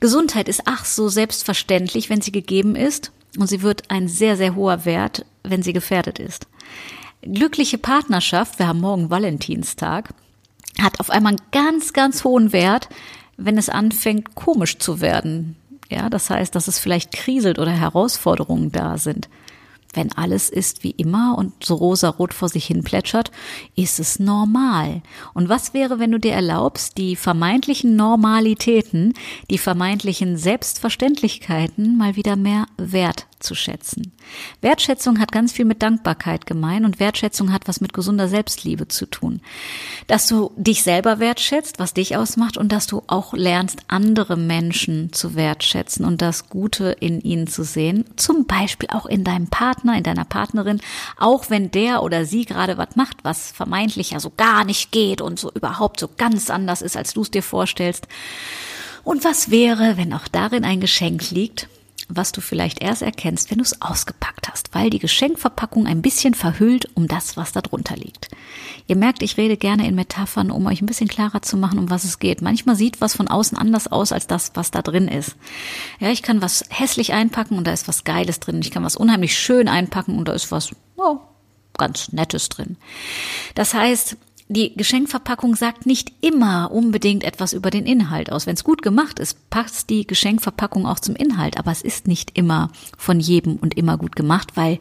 Gesundheit 0.00 0.48
ist 0.48 0.62
ach 0.64 0.86
so 0.86 1.10
selbstverständlich, 1.10 2.08
wenn 2.08 2.22
sie 2.22 2.32
gegeben 2.32 2.74
ist. 2.74 3.12
Und 3.36 3.46
sie 3.46 3.60
wird 3.60 3.90
ein 3.90 4.08
sehr, 4.08 4.38
sehr 4.38 4.54
hoher 4.54 4.86
Wert, 4.86 5.26
wenn 5.42 5.62
sie 5.62 5.74
gefährdet 5.74 6.18
ist. 6.18 6.46
Glückliche 7.20 7.76
Partnerschaft, 7.76 8.58
wir 8.58 8.68
haben 8.68 8.80
morgen 8.80 9.10
Valentinstag, 9.10 10.14
hat 10.80 10.98
auf 10.98 11.10
einmal 11.10 11.32
einen 11.32 11.46
ganz, 11.52 11.92
ganz 11.92 12.24
hohen 12.24 12.54
Wert, 12.54 12.88
wenn 13.36 13.58
es 13.58 13.68
anfängt, 13.68 14.34
komisch 14.34 14.78
zu 14.78 15.02
werden. 15.02 15.56
Ja, 15.90 16.08
das 16.08 16.30
heißt, 16.30 16.54
dass 16.54 16.68
es 16.68 16.78
vielleicht 16.78 17.12
kriselt 17.12 17.58
oder 17.58 17.70
Herausforderungen 17.70 18.72
da 18.72 18.96
sind. 18.96 19.28
Wenn 19.96 20.12
alles 20.12 20.50
ist 20.50 20.84
wie 20.84 20.90
immer 20.90 21.36
und 21.38 21.52
so 21.64 21.74
rosarot 21.74 22.34
vor 22.34 22.48
sich 22.50 22.66
hin 22.66 22.84
plätschert, 22.84 23.32
ist 23.74 23.98
es 23.98 24.18
normal. 24.18 25.02
Und 25.32 25.48
was 25.48 25.72
wäre, 25.72 25.98
wenn 25.98 26.12
du 26.12 26.20
dir 26.20 26.32
erlaubst, 26.32 26.98
die 26.98 27.16
vermeintlichen 27.16 27.96
Normalitäten, 27.96 29.14
die 29.50 29.58
vermeintlichen 29.58 30.36
Selbstverständlichkeiten 30.36 31.96
mal 31.96 32.14
wieder 32.14 32.36
mehr 32.36 32.66
wert 32.76 33.26
zu 33.46 33.54
schätzen. 33.54 34.12
Wertschätzung 34.60 35.18
hat 35.20 35.32
ganz 35.32 35.52
viel 35.52 35.64
mit 35.64 35.82
Dankbarkeit 35.82 36.46
gemein 36.46 36.84
und 36.84 37.00
Wertschätzung 37.00 37.52
hat 37.52 37.68
was 37.68 37.80
mit 37.80 37.92
gesunder 37.92 38.28
Selbstliebe 38.28 38.88
zu 38.88 39.06
tun. 39.06 39.40
Dass 40.08 40.26
du 40.26 40.52
dich 40.56 40.82
selber 40.82 41.18
wertschätzt, 41.20 41.78
was 41.78 41.94
dich 41.94 42.16
ausmacht 42.16 42.58
und 42.58 42.72
dass 42.72 42.86
du 42.86 43.02
auch 43.06 43.32
lernst, 43.32 43.78
andere 43.88 44.36
Menschen 44.36 45.12
zu 45.12 45.34
wertschätzen 45.34 46.04
und 46.04 46.20
das 46.20 46.50
Gute 46.50 46.96
in 47.00 47.20
ihnen 47.20 47.46
zu 47.46 47.62
sehen. 47.62 48.04
Zum 48.16 48.46
Beispiel 48.46 48.88
auch 48.92 49.06
in 49.06 49.24
deinem 49.24 49.48
Partner, 49.48 49.96
in 49.96 50.02
deiner 50.02 50.24
Partnerin, 50.24 50.80
auch 51.16 51.48
wenn 51.48 51.70
der 51.70 52.02
oder 52.02 52.26
sie 52.26 52.44
gerade 52.44 52.76
was 52.76 52.96
macht, 52.96 53.18
was 53.22 53.52
vermeintlich 53.52 54.10
ja 54.10 54.20
so 54.20 54.32
gar 54.36 54.64
nicht 54.64 54.90
geht 54.90 55.20
und 55.20 55.38
so 55.38 55.50
überhaupt 55.52 56.00
so 56.00 56.08
ganz 56.16 56.50
anders 56.50 56.82
ist, 56.82 56.96
als 56.96 57.14
du 57.14 57.22
es 57.22 57.30
dir 57.30 57.42
vorstellst. 57.42 58.08
Und 59.04 59.24
was 59.24 59.52
wäre, 59.52 59.96
wenn 59.96 60.12
auch 60.12 60.26
darin 60.26 60.64
ein 60.64 60.80
Geschenk 60.80 61.30
liegt, 61.30 61.68
was 62.08 62.32
du 62.32 62.40
vielleicht 62.40 62.82
erst 62.82 63.02
erkennst, 63.02 63.50
wenn 63.50 63.58
du 63.58 63.64
es 63.64 63.82
ausgepackt 63.82 64.48
hast, 64.48 64.74
weil 64.74 64.90
die 64.90 64.98
Geschenkverpackung 64.98 65.86
ein 65.86 66.02
bisschen 66.02 66.34
verhüllt 66.34 66.88
um 66.94 67.08
das, 67.08 67.36
was 67.36 67.52
da 67.52 67.60
drunter 67.60 67.96
liegt. 67.96 68.28
Ihr 68.86 68.96
merkt, 68.96 69.22
ich 69.22 69.36
rede 69.36 69.56
gerne 69.56 69.86
in 69.86 69.94
Metaphern, 69.94 70.50
um 70.50 70.66
euch 70.66 70.80
ein 70.80 70.86
bisschen 70.86 71.08
klarer 71.08 71.42
zu 71.42 71.56
machen, 71.56 71.78
um 71.78 71.90
was 71.90 72.04
es 72.04 72.18
geht. 72.18 72.42
Manchmal 72.42 72.76
sieht 72.76 73.00
was 73.00 73.14
von 73.14 73.28
außen 73.28 73.58
anders 73.58 73.90
aus 73.90 74.12
als 74.12 74.26
das, 74.26 74.52
was 74.54 74.70
da 74.70 74.82
drin 74.82 75.08
ist. 75.08 75.36
Ja, 75.98 76.10
ich 76.10 76.22
kann 76.22 76.42
was 76.42 76.64
hässlich 76.68 77.12
einpacken 77.12 77.58
und 77.58 77.66
da 77.66 77.72
ist 77.72 77.88
was 77.88 78.04
Geiles 78.04 78.40
drin. 78.40 78.60
Ich 78.60 78.70
kann 78.70 78.84
was 78.84 78.96
unheimlich 78.96 79.36
schön 79.36 79.68
einpacken 79.68 80.18
und 80.18 80.28
da 80.28 80.32
ist 80.32 80.52
was, 80.52 80.70
oh, 80.96 81.18
ganz 81.76 82.12
Nettes 82.12 82.48
drin. 82.48 82.76
Das 83.54 83.74
heißt, 83.74 84.16
die 84.48 84.76
Geschenkverpackung 84.76 85.56
sagt 85.56 85.86
nicht 85.86 86.12
immer 86.20 86.70
unbedingt 86.70 87.24
etwas 87.24 87.52
über 87.52 87.70
den 87.70 87.84
Inhalt 87.84 88.30
aus. 88.30 88.46
Wenn 88.46 88.54
es 88.54 88.62
gut 88.62 88.80
gemacht 88.80 89.18
ist, 89.18 89.50
passt 89.50 89.90
die 89.90 90.06
Geschenkverpackung 90.06 90.86
auch 90.86 91.00
zum 91.00 91.16
Inhalt. 91.16 91.58
Aber 91.58 91.72
es 91.72 91.82
ist 91.82 92.06
nicht 92.06 92.38
immer 92.38 92.70
von 92.96 93.18
jedem 93.18 93.56
und 93.56 93.76
immer 93.76 93.98
gut 93.98 94.14
gemacht, 94.14 94.52
weil 94.54 94.78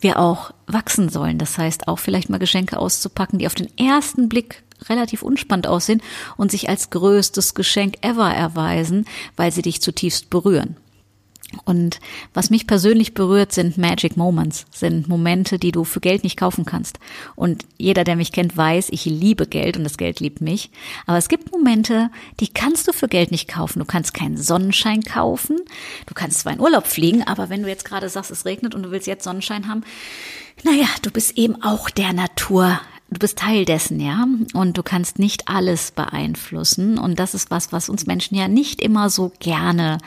wir 0.00 0.18
auch 0.18 0.50
wachsen 0.66 1.10
sollen. 1.10 1.38
Das 1.38 1.58
heißt, 1.58 1.86
auch 1.86 2.00
vielleicht 2.00 2.28
mal 2.28 2.38
Geschenke 2.38 2.76
auszupacken, 2.76 3.38
die 3.38 3.46
auf 3.46 3.54
den 3.54 3.68
ersten 3.78 4.28
Blick 4.28 4.64
relativ 4.88 5.22
unspannend 5.22 5.68
aussehen 5.68 6.02
und 6.36 6.50
sich 6.50 6.68
als 6.68 6.90
größtes 6.90 7.54
Geschenk 7.54 7.96
ever 8.00 8.32
erweisen, 8.32 9.04
weil 9.36 9.52
sie 9.52 9.62
dich 9.62 9.80
zutiefst 9.80 10.28
berühren. 10.28 10.76
Und 11.64 12.00
was 12.32 12.50
mich 12.50 12.66
persönlich 12.66 13.14
berührt, 13.14 13.52
sind 13.52 13.78
Magic 13.78 14.16
Moments, 14.16 14.66
sind 14.72 15.08
Momente, 15.08 15.58
die 15.58 15.72
du 15.72 15.84
für 15.84 16.00
Geld 16.00 16.24
nicht 16.24 16.36
kaufen 16.36 16.64
kannst. 16.64 16.98
Und 17.36 17.64
jeder, 17.78 18.04
der 18.04 18.16
mich 18.16 18.32
kennt, 18.32 18.56
weiß, 18.56 18.88
ich 18.90 19.04
liebe 19.04 19.46
Geld 19.46 19.76
und 19.76 19.84
das 19.84 19.96
Geld 19.96 20.20
liebt 20.20 20.40
mich. 20.40 20.70
Aber 21.06 21.18
es 21.18 21.28
gibt 21.28 21.52
Momente, 21.52 22.10
die 22.40 22.48
kannst 22.48 22.88
du 22.88 22.92
für 22.92 23.08
Geld 23.08 23.30
nicht 23.30 23.48
kaufen. 23.48 23.78
Du 23.78 23.84
kannst 23.84 24.14
keinen 24.14 24.36
Sonnenschein 24.36 25.02
kaufen. 25.02 25.58
Du 26.06 26.14
kannst 26.14 26.40
zwar 26.40 26.52
in 26.52 26.60
Urlaub 26.60 26.86
fliegen, 26.86 27.22
aber 27.22 27.48
wenn 27.48 27.62
du 27.62 27.68
jetzt 27.68 27.84
gerade 27.84 28.08
sagst, 28.08 28.30
es 28.30 28.44
regnet 28.44 28.74
und 28.74 28.82
du 28.82 28.90
willst 28.90 29.06
jetzt 29.06 29.24
Sonnenschein 29.24 29.68
haben, 29.68 29.82
naja, 30.62 30.86
du 31.02 31.10
bist 31.10 31.36
eben 31.36 31.62
auch 31.62 31.90
der 31.90 32.12
Natur 32.12 32.80
du 33.14 33.18
bist 33.18 33.38
Teil 33.38 33.64
dessen, 33.64 34.00
ja, 34.00 34.26
und 34.52 34.76
du 34.76 34.82
kannst 34.82 35.18
nicht 35.18 35.48
alles 35.48 35.92
beeinflussen. 35.92 36.98
Und 36.98 37.18
das 37.18 37.34
ist 37.34 37.50
was, 37.50 37.72
was 37.72 37.88
uns 37.88 38.06
Menschen 38.06 38.36
ja 38.36 38.48
nicht 38.48 38.80
immer 38.80 39.08
so 39.08 39.32
gerne 39.38 39.98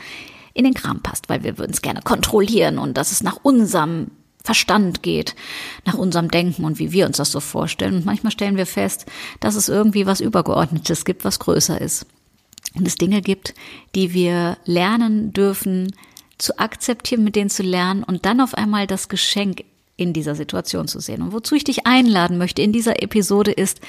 in 0.58 0.64
den 0.64 0.74
Kram 0.74 1.00
passt, 1.00 1.28
weil 1.28 1.44
wir 1.44 1.56
würden 1.56 1.70
es 1.72 1.82
gerne 1.82 2.02
kontrollieren 2.02 2.78
und 2.78 2.96
dass 2.96 3.12
es 3.12 3.22
nach 3.22 3.38
unserem 3.42 4.08
Verstand 4.42 5.02
geht, 5.02 5.36
nach 5.84 5.94
unserem 5.94 6.30
Denken 6.30 6.64
und 6.64 6.78
wie 6.78 6.90
wir 6.90 7.06
uns 7.06 7.18
das 7.18 7.30
so 7.30 7.38
vorstellen. 7.38 7.94
Und 7.94 8.06
manchmal 8.06 8.32
stellen 8.32 8.56
wir 8.56 8.66
fest, 8.66 9.06
dass 9.40 9.54
es 9.54 9.68
irgendwie 9.68 10.06
was 10.06 10.20
Übergeordnetes 10.20 11.04
gibt, 11.04 11.24
was 11.24 11.38
größer 11.38 11.80
ist. 11.80 12.06
Und 12.74 12.88
es 12.88 12.96
Dinge 12.96 13.22
gibt, 13.22 13.54
die 13.94 14.14
wir 14.14 14.58
lernen 14.64 15.32
dürfen, 15.32 15.94
zu 16.38 16.58
akzeptieren, 16.58 17.24
mit 17.24 17.36
denen 17.36 17.50
zu 17.50 17.62
lernen 17.62 18.02
und 18.02 18.26
dann 18.26 18.40
auf 18.40 18.54
einmal 18.54 18.86
das 18.86 19.08
Geschenk 19.08 19.64
in 19.96 20.12
dieser 20.12 20.34
Situation 20.34 20.88
zu 20.88 20.98
sehen. 20.98 21.22
Und 21.22 21.32
wozu 21.32 21.54
ich 21.54 21.64
dich 21.64 21.86
einladen 21.86 22.38
möchte 22.38 22.62
in 22.62 22.72
dieser 22.72 23.02
Episode 23.02 23.52
ist, 23.52 23.80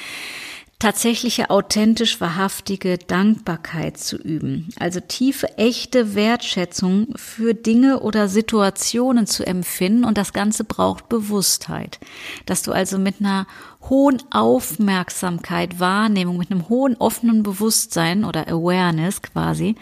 tatsächliche 0.80 1.50
authentisch 1.50 2.22
wahrhaftige 2.22 2.98
Dankbarkeit 2.98 3.98
zu 3.98 4.16
üben, 4.16 4.70
also 4.80 5.02
tiefe, 5.02 5.58
echte 5.58 6.16
Wertschätzung 6.16 7.10
für 7.18 7.54
Dinge 7.54 8.00
oder 8.00 8.30
Situationen 8.30 9.28
zu 9.28 9.46
empfinden. 9.46 10.06
Und 10.06 10.18
das 10.18 10.32
Ganze 10.32 10.64
braucht 10.64 11.10
Bewusstheit, 11.10 12.00
dass 12.46 12.64
du 12.64 12.72
also 12.72 12.98
mit 12.98 13.20
einer 13.20 13.46
hohen 13.88 14.22
Aufmerksamkeit, 14.32 15.80
Wahrnehmung, 15.80 16.38
mit 16.38 16.52
einem 16.52 16.70
hohen 16.70 16.96
offenen 16.98 17.44
Bewusstsein 17.44 18.26
oder 18.26 18.48
Awareness 18.48 19.22
quasi 19.22 19.76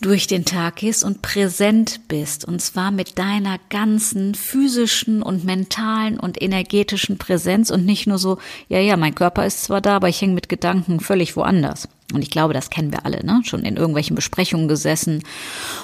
durch 0.00 0.26
den 0.26 0.44
Tag 0.44 0.76
gehst 0.76 1.04
und 1.04 1.22
präsent 1.22 2.00
bist. 2.08 2.44
Und 2.44 2.60
zwar 2.60 2.90
mit 2.90 3.18
deiner 3.18 3.58
ganzen 3.70 4.34
physischen 4.34 5.22
und 5.22 5.44
mentalen 5.44 6.20
und 6.20 6.40
energetischen 6.40 7.18
Präsenz 7.18 7.70
und 7.70 7.86
nicht 7.86 8.06
nur 8.06 8.18
so, 8.18 8.38
ja, 8.68 8.78
ja, 8.78 8.96
mein 8.96 9.14
Körper 9.14 9.46
ist 9.46 9.64
zwar 9.64 9.80
da, 9.80 9.96
aber 9.96 10.08
ich 10.08 10.20
hänge 10.20 10.34
mit 10.34 10.48
Gedanken 10.48 11.00
völlig 11.00 11.36
woanders. 11.36 11.88
Und 12.12 12.22
ich 12.22 12.30
glaube, 12.30 12.54
das 12.54 12.70
kennen 12.70 12.92
wir 12.92 13.04
alle, 13.04 13.24
ne? 13.24 13.40
Schon 13.44 13.64
in 13.64 13.76
irgendwelchen 13.76 14.14
Besprechungen 14.14 14.68
gesessen 14.68 15.24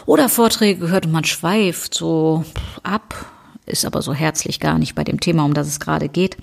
oder 0.07 0.29
Vorträge 0.29 0.81
gehört 0.81 1.07
und 1.07 1.12
man 1.12 1.25
schweift 1.25 1.95
so 1.95 2.45
ab, 2.83 3.27
ist 3.67 3.85
aber 3.85 4.03
so 4.03 4.15
herzlich 4.15 4.61
gar 4.61 4.79
nicht 4.79 4.95
bei 4.95 5.05
dem 5.05 5.21
Thema, 5.21 5.45
um 5.45 5.55
das 5.55 5.67
es 5.67 5.81
gerade 5.81 6.09
geht. 6.09 6.37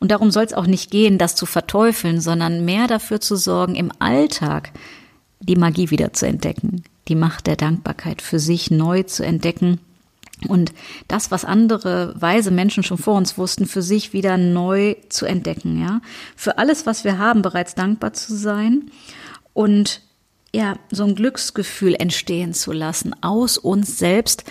Und 0.00 0.10
darum 0.10 0.30
soll 0.30 0.44
es 0.44 0.54
auch 0.54 0.66
nicht 0.66 0.90
gehen, 0.90 1.18
das 1.18 1.36
zu 1.36 1.46
verteufeln, 1.46 2.20
sondern 2.20 2.64
mehr 2.64 2.86
dafür 2.86 3.20
zu 3.20 3.36
sorgen, 3.36 3.76
im 3.76 3.92
Alltag 3.98 4.72
die 5.40 5.56
Magie 5.56 5.90
wieder 5.90 6.12
zu 6.12 6.26
entdecken, 6.26 6.82
die 7.08 7.14
Macht 7.14 7.46
der 7.46 7.56
Dankbarkeit 7.56 8.22
für 8.22 8.38
sich 8.38 8.70
neu 8.70 9.02
zu 9.04 9.24
entdecken 9.24 9.78
und 10.48 10.72
das, 11.06 11.30
was 11.30 11.44
andere 11.44 12.14
weise 12.18 12.50
Menschen 12.50 12.82
schon 12.82 12.98
vor 12.98 13.16
uns 13.16 13.36
wussten, 13.36 13.66
für 13.66 13.82
sich 13.82 14.12
wieder 14.12 14.38
neu 14.38 14.96
zu 15.08 15.26
entdecken, 15.26 15.80
ja. 15.80 16.00
Für 16.34 16.58
alles, 16.58 16.86
was 16.86 17.04
wir 17.04 17.18
haben, 17.18 17.42
bereits 17.42 17.74
dankbar 17.74 18.14
zu 18.14 18.34
sein 18.34 18.90
und 19.52 20.00
ja, 20.52 20.76
so 20.90 21.04
ein 21.04 21.14
Glücksgefühl 21.14 21.94
entstehen 21.94 22.54
zu 22.54 22.72
lassen 22.72 23.14
aus 23.22 23.56
uns 23.56 23.98
selbst, 23.98 24.44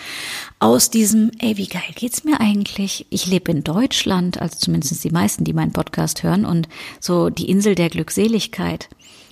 aus 0.58 0.90
diesem, 0.90 1.30
ey, 1.38 1.56
wie 1.58 1.66
geil 1.66 1.82
geht's 1.94 2.24
mir 2.24 2.40
eigentlich? 2.40 3.06
Ich 3.10 3.26
lebe 3.26 3.50
in 3.50 3.64
Deutschland, 3.64 4.40
also 4.40 4.56
zumindest 4.58 5.04
die 5.04 5.10
meisten, 5.10 5.44
die 5.44 5.52
meinen 5.52 5.72
Podcast 5.72 6.22
hören 6.22 6.46
und 6.46 6.68
so 7.00 7.28
die 7.28 7.50
Insel 7.50 7.74
der 7.74 7.90
Glückseligkeit. 7.90 8.88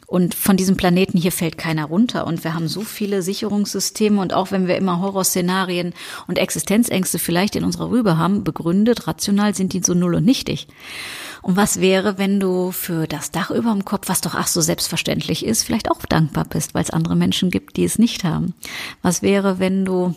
Und 0.09 0.35
von 0.35 0.57
diesem 0.57 0.79
Planeten 0.79 1.19
hier 1.19 1.33
fällt 1.33 1.59
keiner 1.59 1.85
runter. 1.85 2.27
Und 2.27 2.43
wir 2.43 2.55
haben 2.55 2.67
so 2.67 2.81
viele 2.81 3.21
Sicherungssysteme. 3.21 4.23
Und 4.23 4.33
auch 4.33 4.51
wenn 4.51 4.67
wir 4.67 4.79
immer 4.79 5.03
Horrorszenarien 5.03 5.93
und 6.27 6.39
Existenzängste 6.39 7.19
vielleicht 7.19 7.57
in 7.57 7.63
unserer 7.63 7.91
Rübe 7.91 8.17
haben, 8.17 8.43
begründet, 8.43 9.07
rational 9.07 9.55
sind 9.55 9.75
die 9.75 9.83
so 9.85 9.93
null 9.93 10.15
und 10.15 10.25
nichtig. 10.25 10.67
Und 11.43 11.57
was 11.57 11.83
wäre, 11.83 12.17
wenn 12.17 12.41
du 12.41 12.73
für 12.73 13.07
das 13.07 13.33
Dach 13.33 13.51
über 13.51 13.71
dem 13.71 13.85
Kopf, 13.85 14.09
was 14.09 14.23
doch 14.23 14.35
ach 14.35 14.47
so 14.47 14.63
selbstverständlich 14.63 15.45
ist, 15.45 15.63
vielleicht 15.63 15.91
auch 15.91 16.01
dankbar 16.07 16.47
bist, 16.47 16.73
weil 16.73 16.85
es 16.85 16.91
andere 16.91 17.15
Menschen 17.15 17.51
gibt, 17.51 17.77
die 17.77 17.85
es 17.85 17.99
nicht 17.99 18.25
haben? 18.25 18.55
Was 19.03 19.21
wäre, 19.21 19.59
wenn 19.59 19.85
du 19.85 20.15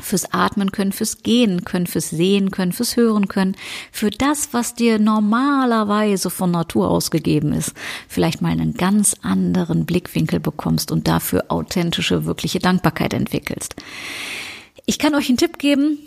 fürs 0.00 0.32
Atmen 0.32 0.72
können, 0.72 0.92
fürs 0.92 1.22
Gehen 1.22 1.64
können, 1.64 1.86
fürs 1.86 2.10
Sehen 2.10 2.50
können, 2.50 2.72
fürs 2.72 2.96
Hören 2.96 3.28
können, 3.28 3.56
für 3.92 4.10
das, 4.10 4.48
was 4.52 4.74
dir 4.74 4.98
normalerweise 4.98 6.30
von 6.30 6.50
Natur 6.50 6.90
aus 6.90 7.10
gegeben 7.10 7.52
ist, 7.52 7.74
vielleicht 8.08 8.42
mal 8.42 8.52
einen 8.52 8.74
ganz 8.74 9.16
anderen 9.22 9.86
Blickwinkel 9.86 10.40
bekommst 10.40 10.92
und 10.92 11.08
dafür 11.08 11.46
authentische, 11.48 12.24
wirkliche 12.24 12.58
Dankbarkeit 12.58 13.14
entwickelst. 13.14 13.76
Ich 14.86 14.98
kann 14.98 15.14
euch 15.14 15.28
einen 15.28 15.36
Tipp 15.36 15.58
geben, 15.58 15.98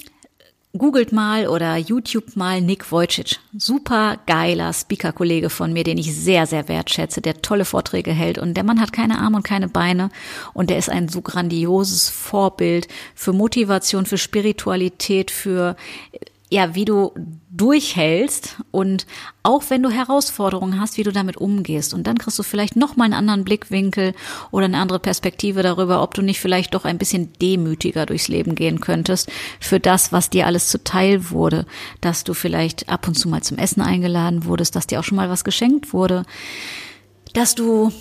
Googelt 0.77 1.11
mal 1.11 1.47
oder 1.47 1.75
YouTube 1.75 2.37
mal 2.37 2.61
Nick 2.61 2.93
Wojcic. 2.93 3.39
Super 3.57 4.19
geiler 4.25 4.71
Speaker-Kollege 4.71 5.49
von 5.49 5.73
mir, 5.73 5.83
den 5.83 5.97
ich 5.97 6.15
sehr, 6.15 6.47
sehr 6.47 6.69
wertschätze, 6.69 7.19
der 7.19 7.41
tolle 7.41 7.65
Vorträge 7.65 8.11
hält. 8.11 8.37
Und 8.37 8.53
der 8.53 8.63
Mann 8.63 8.79
hat 8.79 8.93
keine 8.93 9.19
Arme 9.19 9.37
und 9.37 9.43
keine 9.43 9.67
Beine. 9.67 10.11
Und 10.53 10.69
der 10.69 10.77
ist 10.77 10.89
ein 10.89 11.09
so 11.09 11.21
grandioses 11.21 12.07
Vorbild 12.07 12.87
für 13.15 13.33
Motivation, 13.33 14.05
für 14.05 14.17
Spiritualität, 14.17 15.29
für 15.29 15.75
ja, 16.51 16.75
wie 16.75 16.84
du 16.84 17.13
durchhältst 17.50 18.58
und 18.72 19.08
auch 19.41 19.63
wenn 19.70 19.81
du 19.81 19.89
Herausforderungen 19.89 20.81
hast, 20.81 20.98
wie 20.98 21.03
du 21.03 21.13
damit 21.13 21.38
umgehst. 21.38 21.93
Und 21.93 22.05
dann 22.08 22.17
kriegst 22.17 22.38
du 22.38 22.43
vielleicht 22.43 22.75
nochmal 22.75 23.05
einen 23.05 23.13
anderen 23.13 23.46
Blickwinkel 23.46 24.13
oder 24.51 24.65
eine 24.65 24.77
andere 24.77 25.00
Perspektive 25.00 25.63
darüber, 25.63 26.03
ob 26.03 26.13
du 26.13 26.22
nicht 26.22 26.41
vielleicht 26.41 26.74
doch 26.74 26.84
ein 26.84 26.98
bisschen 26.98 27.31
demütiger 27.41 28.05
durchs 28.05 28.27
Leben 28.27 28.55
gehen 28.55 28.81
könntest 28.81 29.31
für 29.62 29.79
das, 29.79 30.12
was 30.12 30.29
dir 30.29 30.46
alles 30.46 30.67
zuteil 30.67 31.29
wurde, 31.29 31.65
dass 32.01 32.25
du 32.25 32.34
vielleicht 32.34 32.89
ab 32.89 33.08
und 33.08 33.15
zu 33.15 33.29
mal 33.29 33.41
zum 33.41 33.58
Essen 33.58 33.81
eingeladen 33.81 34.43
wurdest, 34.43 34.75
dass 34.75 34.88
dir 34.88 35.00
auch 35.00 35.05
schon 35.05 35.15
mal 35.15 35.29
was 35.29 35.46
geschenkt 35.46 35.93
wurde, 35.93 36.25
dass 37.34 37.55
du 37.55 37.93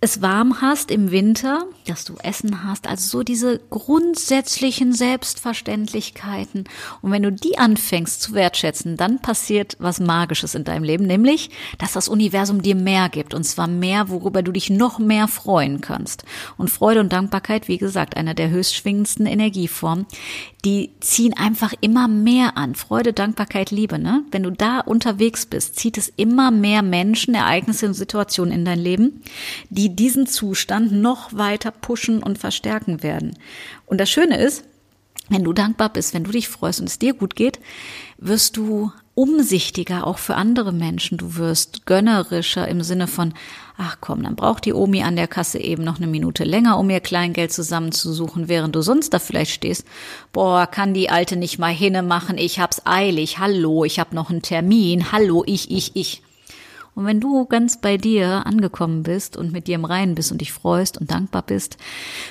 es 0.00 0.22
warm 0.22 0.60
hast 0.60 0.92
im 0.92 1.10
Winter, 1.10 1.66
dass 1.86 2.04
du 2.04 2.14
Essen 2.22 2.62
hast, 2.62 2.86
also 2.86 3.08
so 3.08 3.22
diese 3.24 3.58
grundsätzlichen 3.68 4.92
Selbstverständlichkeiten. 4.92 6.64
Und 7.02 7.10
wenn 7.10 7.24
du 7.24 7.32
die 7.32 7.58
anfängst 7.58 8.22
zu 8.22 8.32
wertschätzen, 8.32 8.96
dann 8.96 9.20
passiert 9.20 9.76
was 9.80 9.98
Magisches 9.98 10.54
in 10.54 10.62
deinem 10.62 10.84
Leben, 10.84 11.04
nämlich, 11.04 11.50
dass 11.78 11.94
das 11.94 12.08
Universum 12.08 12.62
dir 12.62 12.76
mehr 12.76 13.08
gibt. 13.08 13.34
Und 13.34 13.42
zwar 13.42 13.66
mehr, 13.66 14.08
worüber 14.08 14.42
du 14.42 14.52
dich 14.52 14.70
noch 14.70 15.00
mehr 15.00 15.26
freuen 15.26 15.80
kannst. 15.80 16.22
Und 16.56 16.70
Freude 16.70 17.00
und 17.00 17.12
Dankbarkeit, 17.12 17.66
wie 17.66 17.78
gesagt, 17.78 18.16
einer 18.16 18.34
der 18.34 18.50
höchst 18.50 18.76
schwingendsten 18.76 19.26
Energieformen, 19.26 20.06
die 20.64 20.90
ziehen 21.00 21.34
einfach 21.36 21.72
immer 21.80 22.08
mehr 22.08 22.56
an. 22.56 22.74
Freude, 22.74 23.12
Dankbarkeit, 23.12 23.70
Liebe, 23.70 23.98
ne? 23.98 24.24
Wenn 24.30 24.42
du 24.42 24.50
da 24.50 24.80
unterwegs 24.80 25.46
bist, 25.46 25.76
zieht 25.76 25.96
es 25.98 26.12
immer 26.16 26.50
mehr 26.50 26.82
Menschen, 26.82 27.34
Ereignisse 27.34 27.86
und 27.86 27.94
Situationen 27.94 28.52
in 28.52 28.64
dein 28.64 28.78
Leben, 28.78 29.22
die 29.70 29.87
diesen 29.90 30.26
Zustand 30.26 30.92
noch 30.92 31.32
weiter 31.32 31.70
pushen 31.70 32.22
und 32.22 32.38
verstärken 32.38 33.02
werden. 33.02 33.38
Und 33.86 33.98
das 33.98 34.10
Schöne 34.10 34.38
ist, 34.38 34.64
wenn 35.28 35.44
du 35.44 35.52
dankbar 35.52 35.90
bist, 35.90 36.14
wenn 36.14 36.24
du 36.24 36.30
dich 36.30 36.48
freust 36.48 36.80
und 36.80 36.88
es 36.88 36.98
dir 36.98 37.12
gut 37.12 37.36
geht, 37.36 37.60
wirst 38.18 38.56
du 38.56 38.92
umsichtiger 39.14 40.06
auch 40.06 40.18
für 40.18 40.36
andere 40.36 40.72
Menschen. 40.72 41.18
Du 41.18 41.36
wirst 41.36 41.86
gönnerischer 41.86 42.68
im 42.68 42.82
Sinne 42.82 43.08
von, 43.08 43.34
ach 43.76 43.98
komm, 44.00 44.22
dann 44.22 44.36
braucht 44.36 44.64
die 44.64 44.72
Omi 44.72 45.02
an 45.02 45.16
der 45.16 45.26
Kasse 45.26 45.58
eben 45.58 45.82
noch 45.82 45.96
eine 45.96 46.06
Minute 46.06 46.44
länger, 46.44 46.78
um 46.78 46.88
ihr 46.88 47.00
Kleingeld 47.00 47.52
zusammenzusuchen, 47.52 48.48
während 48.48 48.76
du 48.76 48.80
sonst 48.80 49.12
da 49.12 49.18
vielleicht 49.18 49.50
stehst. 49.50 49.84
Boah, 50.32 50.66
kann 50.66 50.94
die 50.94 51.10
Alte 51.10 51.36
nicht 51.36 51.58
mal 51.58 51.72
hinne 51.72 52.02
machen, 52.02 52.38
ich 52.38 52.60
hab's 52.60 52.82
eilig, 52.84 53.38
hallo, 53.38 53.84
ich 53.84 53.98
hab 53.98 54.12
noch 54.12 54.30
einen 54.30 54.42
Termin, 54.42 55.10
hallo, 55.10 55.42
ich, 55.46 55.70
ich, 55.70 55.96
ich. 55.96 56.22
Und 56.98 57.06
wenn 57.06 57.20
du 57.20 57.46
ganz 57.46 57.80
bei 57.80 57.96
dir 57.96 58.44
angekommen 58.44 59.04
bist 59.04 59.36
und 59.36 59.52
mit 59.52 59.68
dir 59.68 59.76
im 59.76 59.84
Reinen 59.84 60.16
bist 60.16 60.32
und 60.32 60.40
dich 60.40 60.52
freust 60.52 60.98
und 60.98 61.12
dankbar 61.12 61.42
bist 61.42 61.76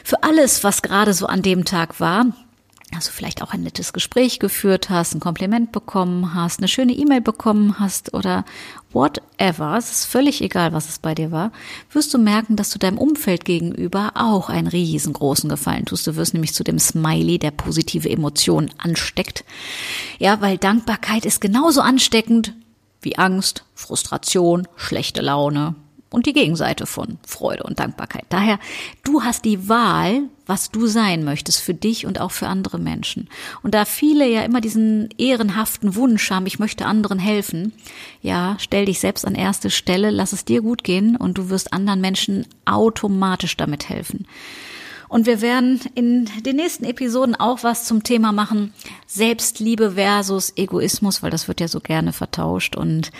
für 0.04 0.24
alles, 0.24 0.62
was 0.62 0.82
gerade 0.82 1.14
so 1.14 1.26
an 1.26 1.42
dem 1.42 1.64
Tag 1.64 2.02
war, 2.02 2.26
also 2.94 3.12
vielleicht 3.14 3.42
auch 3.42 3.54
ein 3.54 3.64
nettes 3.64 3.94
Gespräch 3.94 4.40
geführt 4.40 4.90
hast, 4.90 5.16
ein 5.16 5.22
Kompliment 5.22 5.72
bekommen 5.72 6.34
hast, 6.34 6.60
eine 6.60 6.68
schöne 6.68 6.92
E-Mail 6.92 7.22
bekommen 7.22 7.80
hast 7.80 8.14
oder 8.14 8.44
whatever, 8.92 9.78
es 9.78 9.90
ist 9.90 10.06
völlig 10.06 10.42
egal, 10.42 10.74
was 10.74 10.90
es 10.90 11.00
bei 11.00 11.16
dir 11.16 11.32
war, 11.32 11.54
wirst 11.94 12.14
du 12.14 12.18
merken, 12.18 12.58
dass 12.58 12.70
du 12.70 12.78
deinem 12.78 12.98
Umfeld 12.98 13.46
gegenüber 13.46 14.12
auch 14.16 14.50
einen 14.50 14.68
riesengroßen 14.68 15.50
Gefallen 15.50 15.86
tust. 15.86 16.06
Du 16.08 16.18
wirst 16.18 16.34
nämlich 16.34 16.54
zu 16.54 16.66
dem 16.66 16.78
Smiley, 16.78 17.40
der 17.40 17.52
positive 17.52 18.10
Emotionen 18.10 18.74
ansteckt. 18.80 19.46
Ja, 20.20 20.42
weil 20.42 20.58
Dankbarkeit 20.58 21.26
ist 21.26 21.40
genauso 21.40 21.80
ansteckend 21.80 22.54
wie 23.08 23.18
Angst, 23.18 23.64
Frustration, 23.74 24.68
schlechte 24.76 25.22
Laune, 25.22 25.76
und 26.10 26.26
die 26.26 26.34
Gegenseite 26.34 26.86
von 26.86 27.18
Freude 27.26 27.64
und 27.64 27.80
Dankbarkeit. 27.80 28.26
Daher, 28.30 28.60
du 29.04 29.24
hast 29.24 29.46
die 29.46 29.68
Wahl, 29.68 30.24
was 30.46 30.72
du 30.72 30.88
sein 30.88 31.24
möchtest 31.24 31.60
für 31.60 31.74
dich 31.74 32.06
und 32.06 32.20
auch 32.20 32.32
für 32.32 32.48
andere 32.48 32.80
Menschen. 32.80 33.28
Und 33.62 33.74
da 33.74 33.84
viele 33.84 34.28
ja 34.28 34.44
immer 34.44 34.62
diesen 34.62 35.10
ehrenhaften 35.18 35.96
Wunsch 35.96 36.32
haben, 36.32 36.46
ich 36.46 36.60
möchte 36.60 36.86
anderen 36.86 37.20
helfen, 37.20 37.74
ja, 38.22 38.56
stell 38.60 38.86
dich 38.86 39.00
selbst 39.00 39.26
an 39.26 39.36
erste 39.36 39.70
Stelle, 39.70 40.10
lass 40.10 40.32
es 40.32 40.46
dir 40.46 40.62
gut 40.62 40.84
gehen 40.84 41.18
und 41.18 41.38
du 41.38 41.50
wirst 41.50 41.74
anderen 41.74 42.00
Menschen 42.00 42.46
automatisch 42.66 43.58
damit 43.58 43.90
helfen. 43.90 44.26
Und 45.10 45.26
wir 45.26 45.42
werden 45.42 45.80
in 45.96 46.30
den 46.44 46.58
nächsten 46.58 46.84
Episoden 46.84 47.36
auch 47.36 47.64
was 47.64 47.86
zum 47.86 48.04
Thema 48.04 48.32
machen, 48.32 48.74
Selbstliebe 49.06 49.92
versus 49.92 50.54
Egoismus, 50.56 51.24
weil 51.24 51.32
das 51.32 51.48
wird 51.48 51.62
ja 51.62 51.68
so 51.68 51.80
gerne 51.80 52.14
vertauscht 52.14 52.76
und 52.76 53.12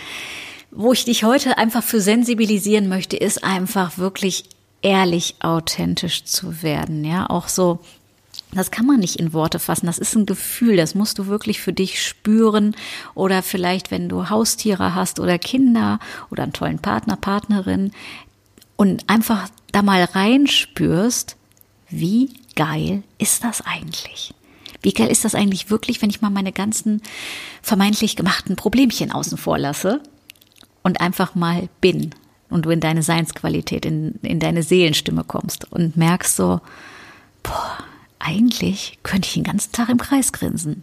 wo 0.70 0.92
ich 0.92 1.06
dich 1.06 1.24
heute 1.24 1.56
einfach 1.56 1.82
für 1.82 2.00
sensibilisieren 2.00 2.88
möchte, 2.88 3.16
ist 3.16 3.42
einfach 3.42 3.96
wirklich 3.96 4.44
ehrlich 4.82 5.36
authentisch 5.40 6.24
zu 6.24 6.62
werden. 6.62 7.06
Ja, 7.06 7.28
auch 7.30 7.48
so 7.48 7.80
das 8.52 8.70
kann 8.70 8.86
man 8.86 9.00
nicht 9.00 9.16
in 9.16 9.32
Worte 9.32 9.58
fassen. 9.58 9.86
Das 9.86 9.98
ist 9.98 10.14
ein 10.14 10.24
Gefühl. 10.24 10.76
Das 10.76 10.94
musst 10.94 11.18
du 11.18 11.26
wirklich 11.26 11.60
für 11.60 11.72
dich 11.72 12.02
spüren. 12.02 12.74
Oder 13.14 13.42
vielleicht, 13.42 13.90
wenn 13.90 14.08
du 14.08 14.30
Haustiere 14.30 14.94
hast 14.94 15.20
oder 15.20 15.38
Kinder 15.38 15.98
oder 16.30 16.44
einen 16.44 16.52
tollen 16.52 16.78
Partner, 16.78 17.16
Partnerin 17.16 17.92
und 18.76 19.08
einfach 19.08 19.48
da 19.72 19.82
mal 19.82 20.02
reinspürst, 20.02 21.36
wie 21.88 22.34
geil 22.54 23.02
ist 23.18 23.44
das 23.44 23.62
eigentlich? 23.62 24.34
Wie 24.82 24.92
geil 24.92 25.08
ist 25.08 25.24
das 25.24 25.34
eigentlich 25.34 25.70
wirklich, 25.70 26.00
wenn 26.02 26.10
ich 26.10 26.20
mal 26.20 26.30
meine 26.30 26.52
ganzen 26.52 27.02
vermeintlich 27.62 28.16
gemachten 28.16 28.56
Problemchen 28.56 29.10
außen 29.10 29.38
vor 29.38 29.58
lasse 29.58 30.00
und 30.82 31.00
einfach 31.00 31.34
mal 31.34 31.68
bin 31.80 32.14
und 32.48 32.64
du 32.64 32.70
in 32.70 32.80
deine 32.80 33.02
Seinsqualität, 33.02 33.84
in, 33.84 34.14
in 34.22 34.38
deine 34.38 34.62
Seelenstimme 34.62 35.24
kommst 35.24 35.70
und 35.72 35.96
merkst 35.96 36.36
so, 36.36 36.60
boah, 37.42 37.78
eigentlich 38.18 38.98
könnte 39.02 39.26
ich 39.26 39.34
den 39.34 39.44
ganzen 39.44 39.72
Tag 39.72 39.88
im 39.88 39.98
Kreis 39.98 40.32
grinsen, 40.32 40.82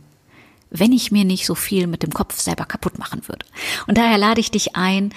wenn 0.70 0.92
ich 0.92 1.12
mir 1.12 1.26
nicht 1.26 1.46
so 1.46 1.56
viel 1.56 1.88
mit 1.88 2.04
dem 2.04 2.12
Kopf 2.12 2.40
selber 2.40 2.66
kaputt 2.66 3.00
machen 3.00 3.28
würde. 3.28 3.46
Und 3.88 3.98
daher 3.98 4.18
lade 4.18 4.42
ich 4.42 4.52
dich 4.52 4.76
ein, 4.76 5.14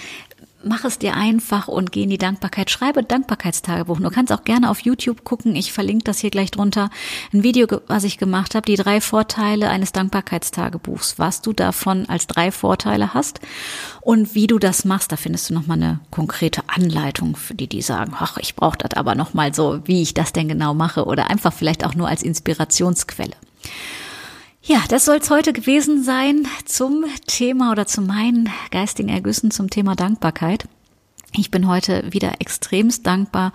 mach 0.68 0.85
es 0.85 0.98
dir 0.98 1.14
einfach 1.14 1.66
und 1.66 1.90
geh 1.90 2.02
in 2.02 2.11
die 2.11 2.18
Dankbarkeit. 2.18 2.70
Schreibe 2.70 3.02
Dankbarkeitstagebuch. 3.02 3.98
Du 4.00 4.11
kannst 4.11 4.33
auch 4.33 4.44
gerne 4.44 4.70
auf 4.70 4.81
YouTube 4.81 5.24
gucken. 5.24 5.57
Ich 5.57 5.72
verlinke 5.72 6.04
das 6.04 6.18
hier 6.18 6.31
gleich 6.31 6.50
drunter. 6.50 6.90
Ein 7.33 7.42
Video, 7.42 7.66
was 7.87 8.04
ich 8.04 8.18
gemacht 8.18 8.54
habe, 8.54 8.66
die 8.66 8.76
drei 8.76 9.00
Vorteile 9.00 9.70
eines 9.70 9.92
Dankbarkeitstagebuchs. 9.92 11.18
Was 11.18 11.42
du 11.42 11.52
davon 11.52 12.07
als 12.09 12.26
drei 12.26 12.52
Vorteile 12.52 13.14
hast 13.14 13.40
und 14.00 14.35
wie 14.35 14.46
du 14.46 14.59
das 14.59 14.85
machst. 14.85 15.11
Da 15.11 15.16
findest 15.16 15.50
du 15.50 15.54
nochmal 15.54 15.78
eine 15.78 16.00
konkrete 16.11 16.62
Anleitung 16.68 17.35
für 17.35 17.54
die, 17.54 17.66
die 17.66 17.83
sagen, 17.83 18.12
ach, 18.18 18.37
ich 18.37 18.54
brauche 18.54 18.78
das 18.78 18.94
aber 18.94 19.14
nochmal 19.14 19.54
so, 19.54 19.81
wie 19.85 20.02
ich 20.02 20.14
das 20.14 20.33
denn 20.33 20.48
genau 20.48 20.74
mache 20.74 21.07
oder 21.07 21.31
einfach 21.31 21.52
vielleicht 21.52 21.85
auch 21.85 21.94
nur 21.94 22.09
als 22.09 22.22
Inspirationsquelle. 22.22 23.35
Ja, 24.68 24.85
das 24.87 25.07
soll 25.07 25.16
es 25.16 25.31
heute 25.31 25.54
gewesen 25.54 26.04
sein 26.04 26.46
zum 26.66 27.07
Thema 27.26 27.72
oder 27.72 27.87
zu 27.87 28.02
meinen 28.02 28.50
geistigen 28.70 29.09
Ergüssen 29.09 29.50
zum 29.50 29.70
Thema 29.70 29.96
Dankbarkeit. 29.96 30.68
Ich 31.35 31.50
bin 31.50 31.66
heute 31.66 32.04
wieder 32.12 32.42
extremst 32.42 33.07
dankbar, 33.07 33.54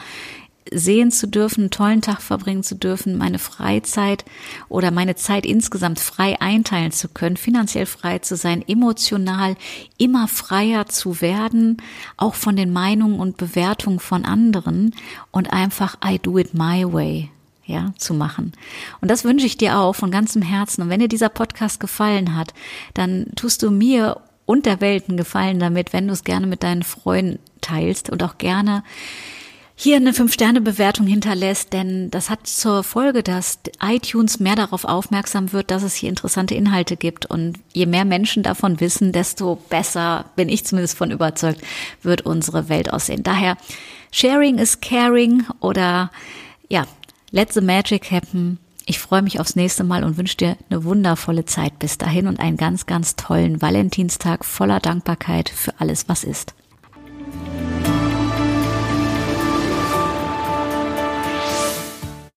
sehen 0.71 1.11
zu 1.11 1.27
dürfen, 1.27 1.65
einen 1.65 1.69
tollen 1.69 2.01
Tag 2.01 2.19
verbringen 2.19 2.63
zu 2.63 2.73
dürfen, 2.73 3.15
meine 3.15 3.37
Freizeit 3.37 4.25
oder 4.69 4.89
meine 4.89 5.13
Zeit 5.13 5.45
insgesamt 5.45 5.99
frei 5.99 6.41
einteilen 6.41 6.91
zu 6.91 7.09
können, 7.09 7.37
finanziell 7.37 7.85
frei 7.85 8.17
zu 8.17 8.35
sein, 8.35 8.67
emotional 8.67 9.55
immer 9.99 10.27
freier 10.27 10.87
zu 10.87 11.21
werden, 11.21 11.77
auch 12.17 12.33
von 12.33 12.55
den 12.55 12.73
Meinungen 12.73 13.19
und 13.19 13.37
Bewertungen 13.37 13.99
von 13.99 14.25
anderen 14.25 14.95
und 15.29 15.53
einfach 15.53 15.95
I 16.03 16.17
do 16.17 16.39
it 16.39 16.55
my 16.55 16.91
way 16.91 17.29
ja, 17.65 17.93
zu 17.97 18.13
machen. 18.13 18.53
Und 19.01 19.09
das 19.09 19.23
wünsche 19.23 19.45
ich 19.45 19.57
dir 19.57 19.79
auch 19.79 19.93
von 19.93 20.11
ganzem 20.11 20.41
Herzen. 20.41 20.81
Und 20.81 20.89
wenn 20.89 20.99
dir 20.99 21.07
dieser 21.07 21.29
Podcast 21.29 21.79
gefallen 21.79 22.35
hat, 22.35 22.53
dann 22.93 23.27
tust 23.35 23.63
du 23.63 23.71
mir 23.71 24.21
und 24.45 24.65
der 24.65 24.81
Welt 24.81 25.07
einen 25.07 25.17
Gefallen 25.17 25.59
damit, 25.59 25.93
wenn 25.93 26.07
du 26.07 26.13
es 26.13 26.23
gerne 26.23 26.47
mit 26.47 26.63
deinen 26.63 26.83
Freunden 26.83 27.39
teilst 27.61 28.09
und 28.09 28.23
auch 28.23 28.37
gerne 28.37 28.83
hier 29.75 29.95
eine 29.95 30.11
5-Sterne-Bewertung 30.11 31.07
hinterlässt, 31.07 31.73
denn 31.73 32.11
das 32.11 32.29
hat 32.29 32.45
zur 32.45 32.83
Folge, 32.83 33.23
dass 33.23 33.59
iTunes 33.81 34.39
mehr 34.39 34.55
darauf 34.55 34.85
aufmerksam 34.85 35.51
wird, 35.51 35.71
dass 35.71 35.81
es 35.81 35.95
hier 35.95 36.09
interessante 36.09 36.53
Inhalte 36.53 36.95
gibt. 36.95 37.25
Und 37.25 37.59
je 37.73 37.87
mehr 37.87 38.05
Menschen 38.05 38.43
davon 38.43 38.79
wissen, 38.79 39.11
desto 39.11 39.55
besser, 39.69 40.25
bin 40.35 40.47
ich 40.47 40.65
zumindest 40.65 40.95
von 40.97 41.09
überzeugt, 41.09 41.59
wird 42.03 42.21
unsere 42.21 42.69
Welt 42.69 42.93
aussehen. 42.93 43.23
Daher, 43.23 43.57
Sharing 44.11 44.59
is 44.59 44.79
Caring 44.79 45.47
oder 45.59 46.11
ja, 46.69 46.85
let 47.33 47.51
the 47.51 47.61
magic 47.61 48.11
happen. 48.11 48.59
Ich 48.85 48.99
freue 48.99 49.23
mich 49.23 49.39
aufs 49.39 49.55
nächste 49.55 49.83
Mal 49.83 50.03
und 50.03 50.17
wünsche 50.17 50.37
dir 50.37 50.57
eine 50.69 50.83
wundervolle 50.83 51.45
Zeit 51.45 51.79
bis 51.79 51.97
dahin 51.97 52.27
und 52.27 52.39
einen 52.39 52.57
ganz, 52.57 52.85
ganz 52.85 53.15
tollen 53.15 53.61
Valentinstag 53.61 54.45
voller 54.45 54.79
Dankbarkeit 54.79 55.49
für 55.49 55.73
alles, 55.79 56.07
was 56.07 56.23
ist. 56.23 56.53